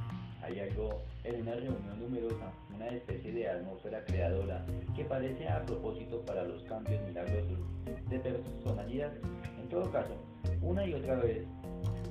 Hay 0.43 0.61
algo 0.61 1.03
en 1.25 1.41
una 1.43 1.55
reunión 1.55 1.99
numerosa, 1.99 2.53
una 2.75 2.89
especie 2.89 3.33
de 3.33 3.49
atmósfera 3.49 4.05
creadora 4.05 4.65
que 4.95 5.05
parece 5.05 5.49
a 5.49 5.65
propósito 5.65 6.21
para 6.23 6.45
los 6.45 6.63
cambios 6.65 7.03
milagrosos 7.07 7.59
de 8.09 8.19
personalidad. 8.19 9.13
En 9.61 9.69
todo 9.69 9.91
caso, 9.91 10.15
una 10.63 10.87
y 10.87 10.95
otra 10.95 11.17
vez, 11.17 11.47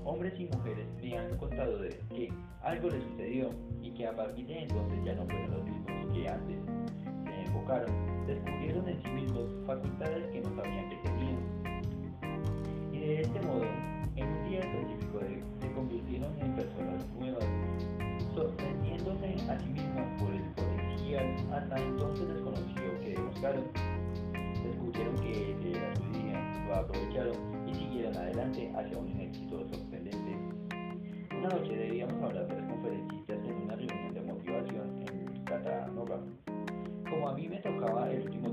hombres 0.04 0.34
y 0.39 0.45
mujeres 0.45 0.88
me 1.02 1.17
han 1.17 1.38
contado 1.38 1.78
de 1.78 1.89
que 2.10 2.32
algo 2.62 2.89
les 2.89 3.04
sucedió 3.04 3.49
y 3.82 3.91
que 3.91 4.08
a 4.08 4.15
partir 4.15 4.47
de 4.47 4.63
entonces 4.63 4.99
ya 5.06 5.13
no 5.13 5.26
fueron 5.26 5.52
los 5.52 5.63
mismos 5.63 6.13
que 6.13 6.28
antes. 6.28 6.58
Se 7.26 7.41
enfocaron, 7.41 8.26
descubrieron 8.28 8.89
en 8.89 9.02
sí 9.02 9.10
mismos 9.10 9.49
facultades 9.65 10.26
que 10.32 10.41
no 10.41 10.56
sabían 10.56 10.89
que 10.89 10.95
tenían 10.97 11.63
de 13.04 13.21
este 13.21 13.41
modo, 13.41 13.65
en 14.15 14.28
un 14.28 14.49
día 14.49 14.60
específico 14.62 15.19
se 15.60 15.71
convirtieron 15.73 16.32
en 16.39 16.56
personas 16.56 17.06
nuevas, 17.19 17.43
sorprendiéndose 19.43 19.51
a 19.51 19.60
sí 19.60 19.69
mismas 19.69 20.21
por 20.21 20.34
el 20.34 20.41
potencial 20.53 21.36
hasta 21.53 21.77
entonces 21.77 22.27
desconocido 22.27 22.99
que 23.01 23.10
demostraron. 23.10 23.63
Descubrieron 24.63 25.15
que 25.17 25.51
ese 25.51 25.71
era 25.71 25.95
su 25.95 26.03
día, 26.12 26.65
lo 26.67 26.75
aprovecharon 26.75 27.67
y 27.67 27.73
siguieron 27.73 28.15
adelante 28.15 28.71
hacia 28.75 28.97
un 28.97 29.19
éxito 29.19 29.65
sorprendente. 29.67 30.38
Una 31.38 31.49
noche 31.49 31.75
debíamos 31.75 32.23
hablar 32.23 32.47
de 32.47 32.62
los 32.62 32.71
conferencistas 32.71 33.38
en 33.45 33.56
una 33.56 33.75
reunión 33.75 34.13
de 34.13 34.21
motivación 34.21 35.03
en 35.10 35.43
Catanova. 35.43 36.19
Como 37.10 37.29
a 37.29 37.34
mí 37.34 37.49
me 37.49 37.58
tocaba 37.58 38.10
el 38.10 38.23
último 38.23 38.52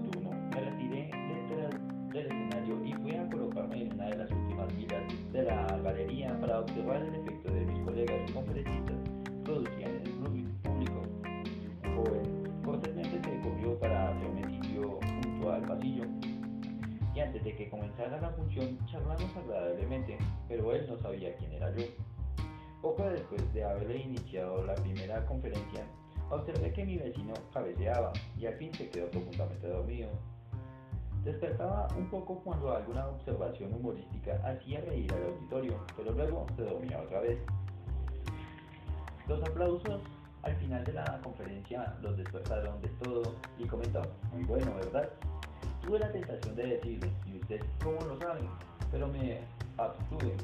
de 17.51 17.57
que 17.57 17.71
comenzara 17.71 18.21
la 18.21 18.31
función, 18.31 18.79
charlamos 18.87 19.37
agradablemente, 19.37 20.17
pero 20.49 20.73
él 20.73 20.87
no 20.89 20.97
sabía 20.99 21.35
quién 21.37 21.53
era 21.53 21.75
yo. 21.75 21.85
Poco 22.81 23.03
después 23.05 23.53
de 23.53 23.65
haberle 23.65 23.99
iniciado 23.99 24.65
la 24.65 24.75
primera 24.77 25.27
conferencia, 25.27 25.85
observé 26.31 26.73
que 26.73 26.85
mi 26.85 26.97
vecino 26.97 27.35
cabeceaba 27.53 28.13
y 28.39 28.47
al 28.47 28.55
fin 28.55 28.73
se 28.75 28.89
quedó 28.89 29.11
profundamente 29.11 29.67
dormido. 29.67 30.11
Despertaba 31.25 31.89
un 31.99 32.09
poco 32.09 32.41
cuando 32.45 32.75
alguna 32.75 33.09
observación 33.09 33.75
humorística 33.75 34.41
hacía 34.45 34.81
reír 34.83 35.13
al 35.13 35.25
auditorio, 35.25 35.75
pero 35.97 36.13
luego 36.13 36.47
se 36.57 36.63
dormía 36.63 37.01
otra 37.01 37.21
vez. 37.21 37.39
Los 39.27 39.43
aplausos 39.43 40.01
al 40.43 40.57
final 40.57 40.85
de 40.85 40.93
la 40.95 41.21
conferencia 41.23 41.95
los 42.01 42.17
despertaron 42.17 42.81
de 42.81 42.89
todo 43.03 43.35
y 43.59 43.65
comentó, 43.65 44.03
muy 44.33 44.45
bueno, 44.45 44.73
¿verdad? 44.77 45.11
Tuve 45.83 45.99
la 45.99 46.13
tentación 46.13 46.55
de 46.57 46.67
decirle, 46.67 47.11
¿y 47.27 47.39
usted 47.39 47.61
cómo 47.83 48.01
lo 48.03 48.19
sabe? 48.19 48.41
Pero 48.91 49.09
me 49.09 49.41
abstuve. 49.77 50.35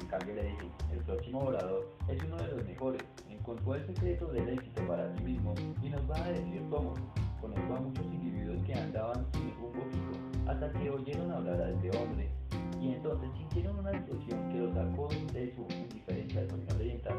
En 0.00 0.06
cambio 0.06 0.34
le 0.34 0.44
dije, 0.44 0.70
el 0.92 0.98
próximo 1.00 1.40
orador 1.40 1.88
es 2.08 2.22
uno 2.22 2.36
de 2.36 2.48
los 2.48 2.64
mejores, 2.64 3.02
encontró 3.28 3.74
el 3.74 3.86
secreto 3.86 4.26
del 4.28 4.48
éxito 4.48 4.86
para 4.86 5.12
sí 5.16 5.24
mismo 5.24 5.54
y 5.82 5.88
nos 5.88 6.10
va 6.10 6.16
a 6.16 6.28
decir 6.28 6.62
cómo. 6.70 6.94
Conozco 7.40 7.74
a 7.74 7.80
muchos 7.80 8.04
individuos 8.04 8.62
que 8.64 8.74
andaban 8.74 9.26
sin 9.32 9.52
rumbo 9.56 9.82
fijo 9.90 10.50
hasta 10.50 10.70
que 10.72 10.90
oyeron 10.90 11.32
hablar 11.32 11.60
a 11.60 11.70
este 11.70 11.90
hombre 11.98 12.30
y 12.80 12.92
entonces 12.94 13.30
sintieron 13.36 13.78
una 13.78 13.92
explosión 13.92 14.48
que 14.48 14.58
los 14.58 14.74
sacó 14.74 15.08
de 15.32 15.54
su 15.54 15.66
indiferencia 15.72 16.48
soñolienta. 16.48 17.10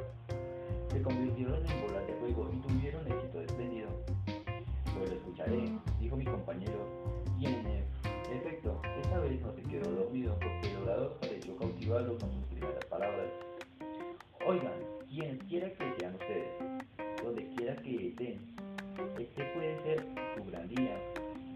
Se 0.91 1.01
convirtieron 1.01 1.65
en 1.65 1.87
bolas 1.87 2.05
de 2.05 2.13
fuego 2.15 2.49
y 2.53 2.57
tuvieron 2.57 3.07
éxito 3.07 3.41
espléndido. 3.41 3.89
Pues 4.97 5.09
lo 5.09 5.15
escucharé, 5.15 5.71
dijo 5.99 6.15
mi 6.15 6.25
compañero, 6.25 7.02
con 11.85 12.31
sus 12.31 12.45
primeras 12.45 12.85
palabras. 12.85 13.27
Oigan, 14.47 14.71
quien 15.09 15.37
quiera 15.49 15.69
que 15.73 15.93
sean 15.99 16.13
ustedes, 16.13 16.47
donde 17.21 17.45
quiera 17.55 17.75
que 17.75 18.07
estén, 18.07 18.39
este 19.19 19.43
puede 19.53 19.83
ser 19.83 20.07
su 20.37 20.45
gran 20.49 20.69
día. 20.69 20.97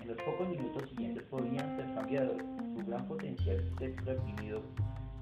En 0.02 0.08
los 0.10 0.18
pocos 0.24 0.50
minutos 0.50 0.90
siguientes 0.90 1.24
podrían 1.30 1.78
ser 1.78 1.96
cambiados. 1.96 2.38
Su 2.76 2.86
gran 2.86 3.08
potencial 3.08 3.74
sexo 3.80 4.06
reprimido 4.06 4.62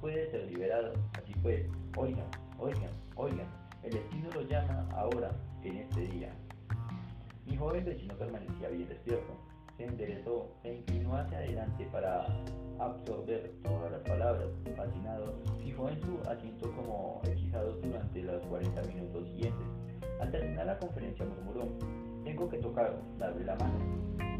puede 0.02 0.32
ser 0.32 0.48
liberado. 0.48 0.94
Así 1.14 1.34
pues, 1.44 1.68
oigan, 1.98 2.28
oigan, 2.58 2.92
oigan. 3.16 3.48
El 3.84 3.92
destino 3.92 4.30
lo 4.34 4.42
llama 4.42 4.88
ahora, 4.92 5.32
en 5.62 5.78
este 5.78 6.02
día. 6.08 6.34
Mi 7.46 7.56
joven 7.56 7.86
vecino 7.86 8.16
permanecía 8.16 8.70
bien 8.70 8.90
despierto. 8.90 9.38
Se 9.78 9.84
enderezó 9.84 10.50
e 10.64 10.76
inclinó 10.76 11.18
hacia 11.18 11.38
adelante 11.38 11.88
para 11.92 12.26
absorber 12.80 13.52
todas 13.64 13.92
las 13.92 14.02
palabras. 14.02 14.48
Fascinado, 14.76 15.36
fijó 15.64 15.90
en 15.90 16.02
su 16.02 16.20
asiento 16.30 16.72
como 16.72 17.22
hechizado 17.26 17.74
durante 17.82 18.22
los 18.24 18.46
40 18.48 18.82
minutos 18.84 19.28
siguientes. 19.28 19.68
Al 20.22 20.32
terminar 20.32 20.66
la 20.66 20.80
conferencia 20.80 21.26
murmuró, 21.26 21.68
tengo 22.24 22.50
que 22.50 22.58
tocar, 22.58 22.96
darle 23.20 23.44
la 23.46 23.56
mano. 23.56 23.80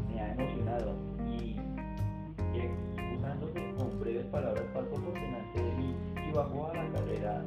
Me 0.08 0.20
ha 0.20 0.32
emocionado 0.32 0.94
y, 1.26 1.60
excusándose 2.54 3.74
con 3.76 4.00
breves 4.00 4.26
palabras, 4.26 4.64
pasó 4.72 4.90
por 4.90 5.12
delante 5.12 5.62
de 5.62 5.72
mí 5.74 5.94
y 6.28 6.32
bajó 6.32 6.68
a 6.68 6.74
la 6.74 6.92
carrera 6.92 7.44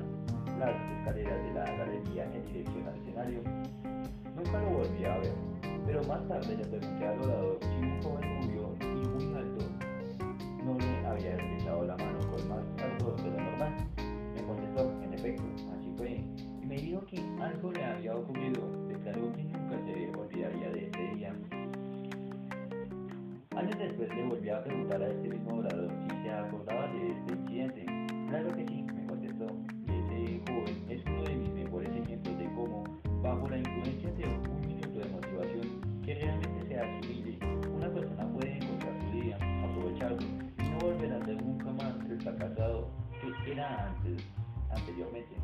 las 0.60 0.76
escaleras 1.00 1.44
de 1.44 1.54
la 1.54 1.66
galería 1.66 2.26
en 2.26 2.46
dirección 2.46 2.88
al 2.88 2.96
escenario. 2.98 3.42
Nunca 4.36 4.62
lo 4.62 4.70
volví 4.78 5.06
a 5.06 5.18
ver, 5.18 5.34
pero 5.90 6.04
más 6.04 6.28
tarde 6.28 6.56
le 6.56 6.66
pregunté 6.66 7.08
al 7.08 7.20
orador 7.20 7.60
un 7.82 8.04
joven 8.04 8.44
rubio 8.44 8.76
y 8.80 9.08
muy 9.08 9.36
alto 9.36 9.66
no 10.64 10.78
le 10.78 11.08
había 11.08 11.32
estrechado 11.36 11.84
la 11.84 11.98
mano 11.98 12.20
con 12.30 12.48
más 12.48 12.64
ardor 12.78 13.16
de 13.24 13.32
lo 13.32 13.38
normal. 13.42 13.74
Me 14.36 14.44
contestó, 14.44 14.92
en 15.02 15.14
efecto, 15.16 15.44
así 15.74 15.92
fue, 15.98 16.24
y 16.62 16.66
me 16.68 16.76
dijo 16.76 17.04
que 17.08 17.18
algo 17.42 17.72
le 17.72 17.84
había 17.84 18.16
ocurrido, 18.16 18.62
declaró 18.88 19.34
que 19.34 19.44
nunca 19.46 19.80
se 19.84 20.12
olvidaría 20.16 20.70
de 20.70 20.86
ese 20.86 21.16
día. 21.16 21.34
Años 23.56 23.80
después 23.80 24.10
le 24.16 24.28
volví 24.28 24.50
a 24.50 24.64
preguntar 24.64 25.02
a 25.02 25.08
este 25.08 25.28
mismo 25.28 25.56
orador 25.58 25.92
si 26.04 26.22
se 26.22 26.32
acordaba 26.32 26.88
de 26.94 27.12
este 27.14 27.34
incidente. 27.34 27.86
Claro 28.30 28.56
que 28.56 28.64
era 43.46 43.88
antes, 43.88 44.24
anteriormente. 44.72 45.36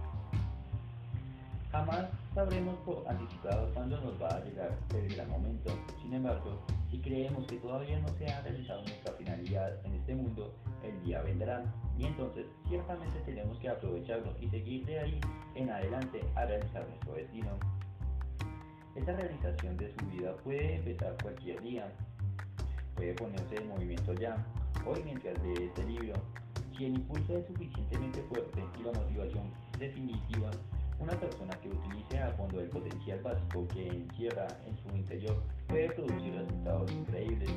Jamás 1.71 2.05
sabremos 2.34 2.75
por 2.86 3.05
anticipado 3.08 3.69
cuándo 3.73 3.99
nos 3.99 4.21
va 4.21 4.29
a 4.29 4.43
llegar 4.45 4.71
el 4.93 5.13
gran 5.13 5.29
momento. 5.29 5.71
Sin 6.01 6.13
embargo, 6.13 6.62
si 6.89 7.01
creemos 7.01 7.45
que 7.47 7.58
todavía 7.58 7.99
no 7.99 8.08
se 8.17 8.31
ha 8.31 8.41
realizado 8.41 8.81
nuestra 8.84 9.12
finalidad 9.13 9.86
en 9.86 9.93
este 9.95 10.15
mundo, 10.15 10.53
el 10.84 11.03
día 11.03 11.21
vendrá. 11.21 11.65
Y 11.97 12.05
entonces, 12.05 12.45
ciertamente 12.69 13.19
tenemos 13.25 13.58
que 13.60 13.67
aprovecharlo 13.67 14.34
y 14.39 14.47
seguir 14.49 14.86
de 14.86 14.99
ahí 14.99 15.19
en 15.55 15.69
adelante 15.69 16.21
a 16.36 16.45
realizar 16.45 16.88
nuestro 16.88 17.13
destino. 17.13 17.49
Esta 18.95 19.12
realización 19.12 19.75
de 19.75 19.93
su 19.93 20.05
vida 20.05 20.34
puede 20.38 20.75
empezar 20.75 21.17
cualquier 21.21 21.62
día. 21.62 21.91
Puede 22.95 23.13
ponerse 23.15 23.55
en 23.58 23.67
movimiento 23.67 24.13
ya. 24.13 24.38
Hoy 24.86 25.01
mientras 25.03 25.38
lee 25.43 25.65
este 25.65 25.84
libro, 25.84 26.13
si 26.77 26.85
el 26.85 26.95
impulso 26.95 27.38
es 27.38 27.45
suficientemente 27.47 28.21
fuerte 28.23 28.63
y 28.79 28.83
la 28.83 28.91
motivación 28.91 29.51
definitiva, 29.79 30.51
una 30.99 31.13
persona 31.13 31.53
que 31.61 31.69
utilice 31.69 32.19
a 32.19 32.31
fondo 32.31 32.59
el 32.59 32.69
potencial 32.69 33.19
básico 33.21 33.67
que 33.69 33.88
encierra 33.88 34.47
en 34.65 34.77
su 34.77 34.95
interior 34.95 35.41
puede 35.67 35.91
producir 35.91 36.33
resultados 36.33 36.91
increíbles. 36.91 37.49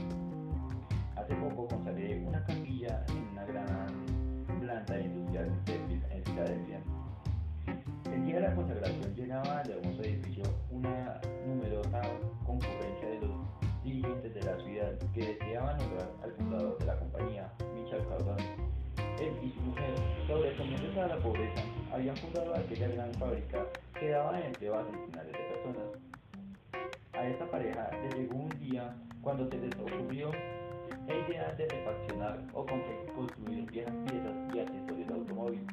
Hace 1.16 1.34
poco 1.34 1.66
consagré 1.68 2.22
una 2.24 2.44
capilla 2.44 3.04
en 3.08 3.28
una 3.32 3.44
gran 3.44 4.06
planta 4.60 5.00
industrial 5.00 5.52
en 5.66 6.24
Filadelfia. 6.24 6.80
El 8.12 8.24
día 8.24 8.34
de 8.36 8.40
la 8.40 8.54
consagración 8.54 9.14
llenaba 9.14 9.62
el 9.62 9.70
hermoso 9.70 10.02
edificio 10.02 10.44
una 10.70 11.20
numerosa 11.46 12.02
concurrencia 12.46 13.08
de 13.08 13.20
los 13.20 13.36
dirigentes 13.84 14.34
de 14.34 14.42
la 14.42 14.56
ciudad 14.58 14.98
que 15.12 15.20
deseaban 15.34 15.80
honrar 15.80 16.10
al 16.22 16.32
fundador 16.32 16.78
de 16.78 16.86
la 16.86 16.98
compañía, 16.98 17.52
Michel 17.74 18.06
Cardone. 18.08 18.67
Él 19.20 19.32
y 19.42 19.50
su 19.50 19.60
mujer, 19.60 19.94
sobrecomiéndose 20.26 21.00
a 21.00 21.08
la 21.08 21.18
pobreza, 21.18 21.62
habían 21.92 22.16
fundado 22.16 22.54
aquella 22.54 22.88
gran 22.88 23.12
fábrica 23.14 23.66
que 23.98 24.10
daba 24.10 24.40
empleo 24.40 24.78
a 24.78 24.84
centenares 24.84 25.32
de 25.32 25.38
personas. 25.38 26.08
A 27.12 27.26
esta 27.26 27.50
pareja 27.50 27.90
le 28.02 28.20
llegó 28.20 28.36
un 28.36 28.60
día 28.60 28.94
cuando 29.22 29.48
se 29.48 29.58
les 29.58 29.74
ocurrió 29.74 30.30
la 31.08 31.14
idea 31.14 31.52
de 31.54 31.66
refaccionar 31.66 32.38
o 32.52 32.64
construir 32.64 33.70
viejas 33.70 33.94
piezas 34.06 34.54
y 34.54 34.60
accesorios 34.60 35.08
de 35.08 35.14
automóvil, 35.14 35.66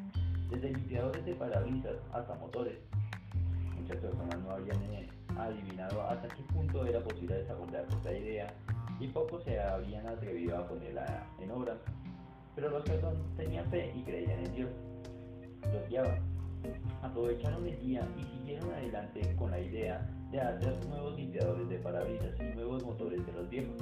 desde 0.50 0.72
limpiadores 0.72 1.26
de 1.26 1.36
parabrisas 1.36 1.96
hasta 2.14 2.36
motores. 2.36 2.80
Muchas 3.80 3.98
personas 3.98 4.40
no 4.40 4.52
habían 4.52 4.82
eh, 4.94 5.08
adivinado 5.38 6.02
hasta 6.04 6.28
qué 6.30 6.42
punto 6.54 6.86
era 6.86 7.00
posible 7.02 7.36
desarrollar 7.36 7.86
esta 7.90 8.12
idea 8.12 8.54
y 9.00 9.08
pocos 9.08 9.44
se 9.44 9.60
habían 9.60 10.08
atrevido 10.08 10.58
a 10.58 10.68
ponerla 10.68 11.28
en 11.40 11.52
obra. 11.52 11.78
Pero 12.56 12.70
los 12.70 12.84
que 12.84 13.00
tenían 13.36 13.70
fe 13.70 13.92
y 13.96 14.04
creían 14.04 14.40
en 14.40 14.56
Dios. 14.56 14.70
Los 15.74 15.90
guiaban. 15.90 16.20
Aprovecharon 17.02 17.68
el 17.68 17.80
día 17.80 18.08
y 18.18 18.24
siguieron 18.24 18.72
adelante 18.72 19.36
con 19.36 19.52
la 19.52 19.60
idea 19.60 20.10
de 20.32 20.40
hacer 20.40 20.74
nuevos 20.88 21.16
limpiadores 21.16 21.70
de 21.70 21.78
parabrisas 21.80 22.40
y 22.40 22.56
nuevos 22.56 22.84
motores 22.84 23.26
de 23.26 23.34
los 23.34 23.50
viejos. 23.50 23.76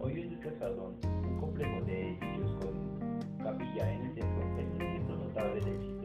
Hoy 0.00 0.22
en 0.22 0.32
el 0.32 0.40
Casardón, 0.40 0.96
un 1.04 1.38
complejo 1.38 1.84
de 1.84 2.08
edificios 2.08 2.50
con 2.64 3.38
capilla 3.38 3.92
en 3.92 4.02
el 4.02 4.14
centro, 4.14 4.58
es 4.58 4.74
un 4.74 4.82
ejemplo 4.82 5.16
notable 5.16 5.60
del 5.60 5.99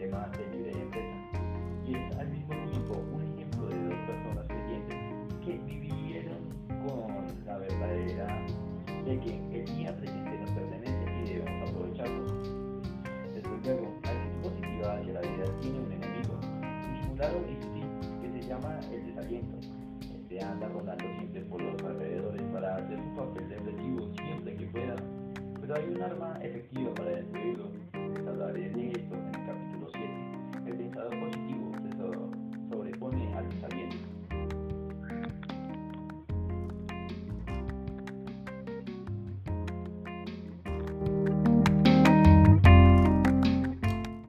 un 17.16 17.22
lado 17.22 17.40
que 18.22 18.30
se 18.30 18.48
llama 18.48 18.78
el 18.92 19.06
desaliento. 19.06 19.58
Este 20.02 20.42
anda 20.42 20.68
rondando 20.68 21.06
siempre 21.18 21.42
por 21.44 21.62
los 21.62 21.82
alrededores 21.82 22.42
para 22.52 22.76
hacer 22.76 23.00
un 23.00 23.16
papel 23.16 23.48
defensivo 23.48 24.10
siempre 24.18 24.56
que 24.56 24.66
pueda. 24.66 24.96
Pero 25.62 25.76
hay 25.76 25.86
un 25.96 26.02
arma 26.02 26.38
efectiva 26.42 26.94
para 26.94 27.12
destruirlo. 27.12 27.72
Hablaré 28.28 28.70
de 28.70 28.92
esto 28.92 29.15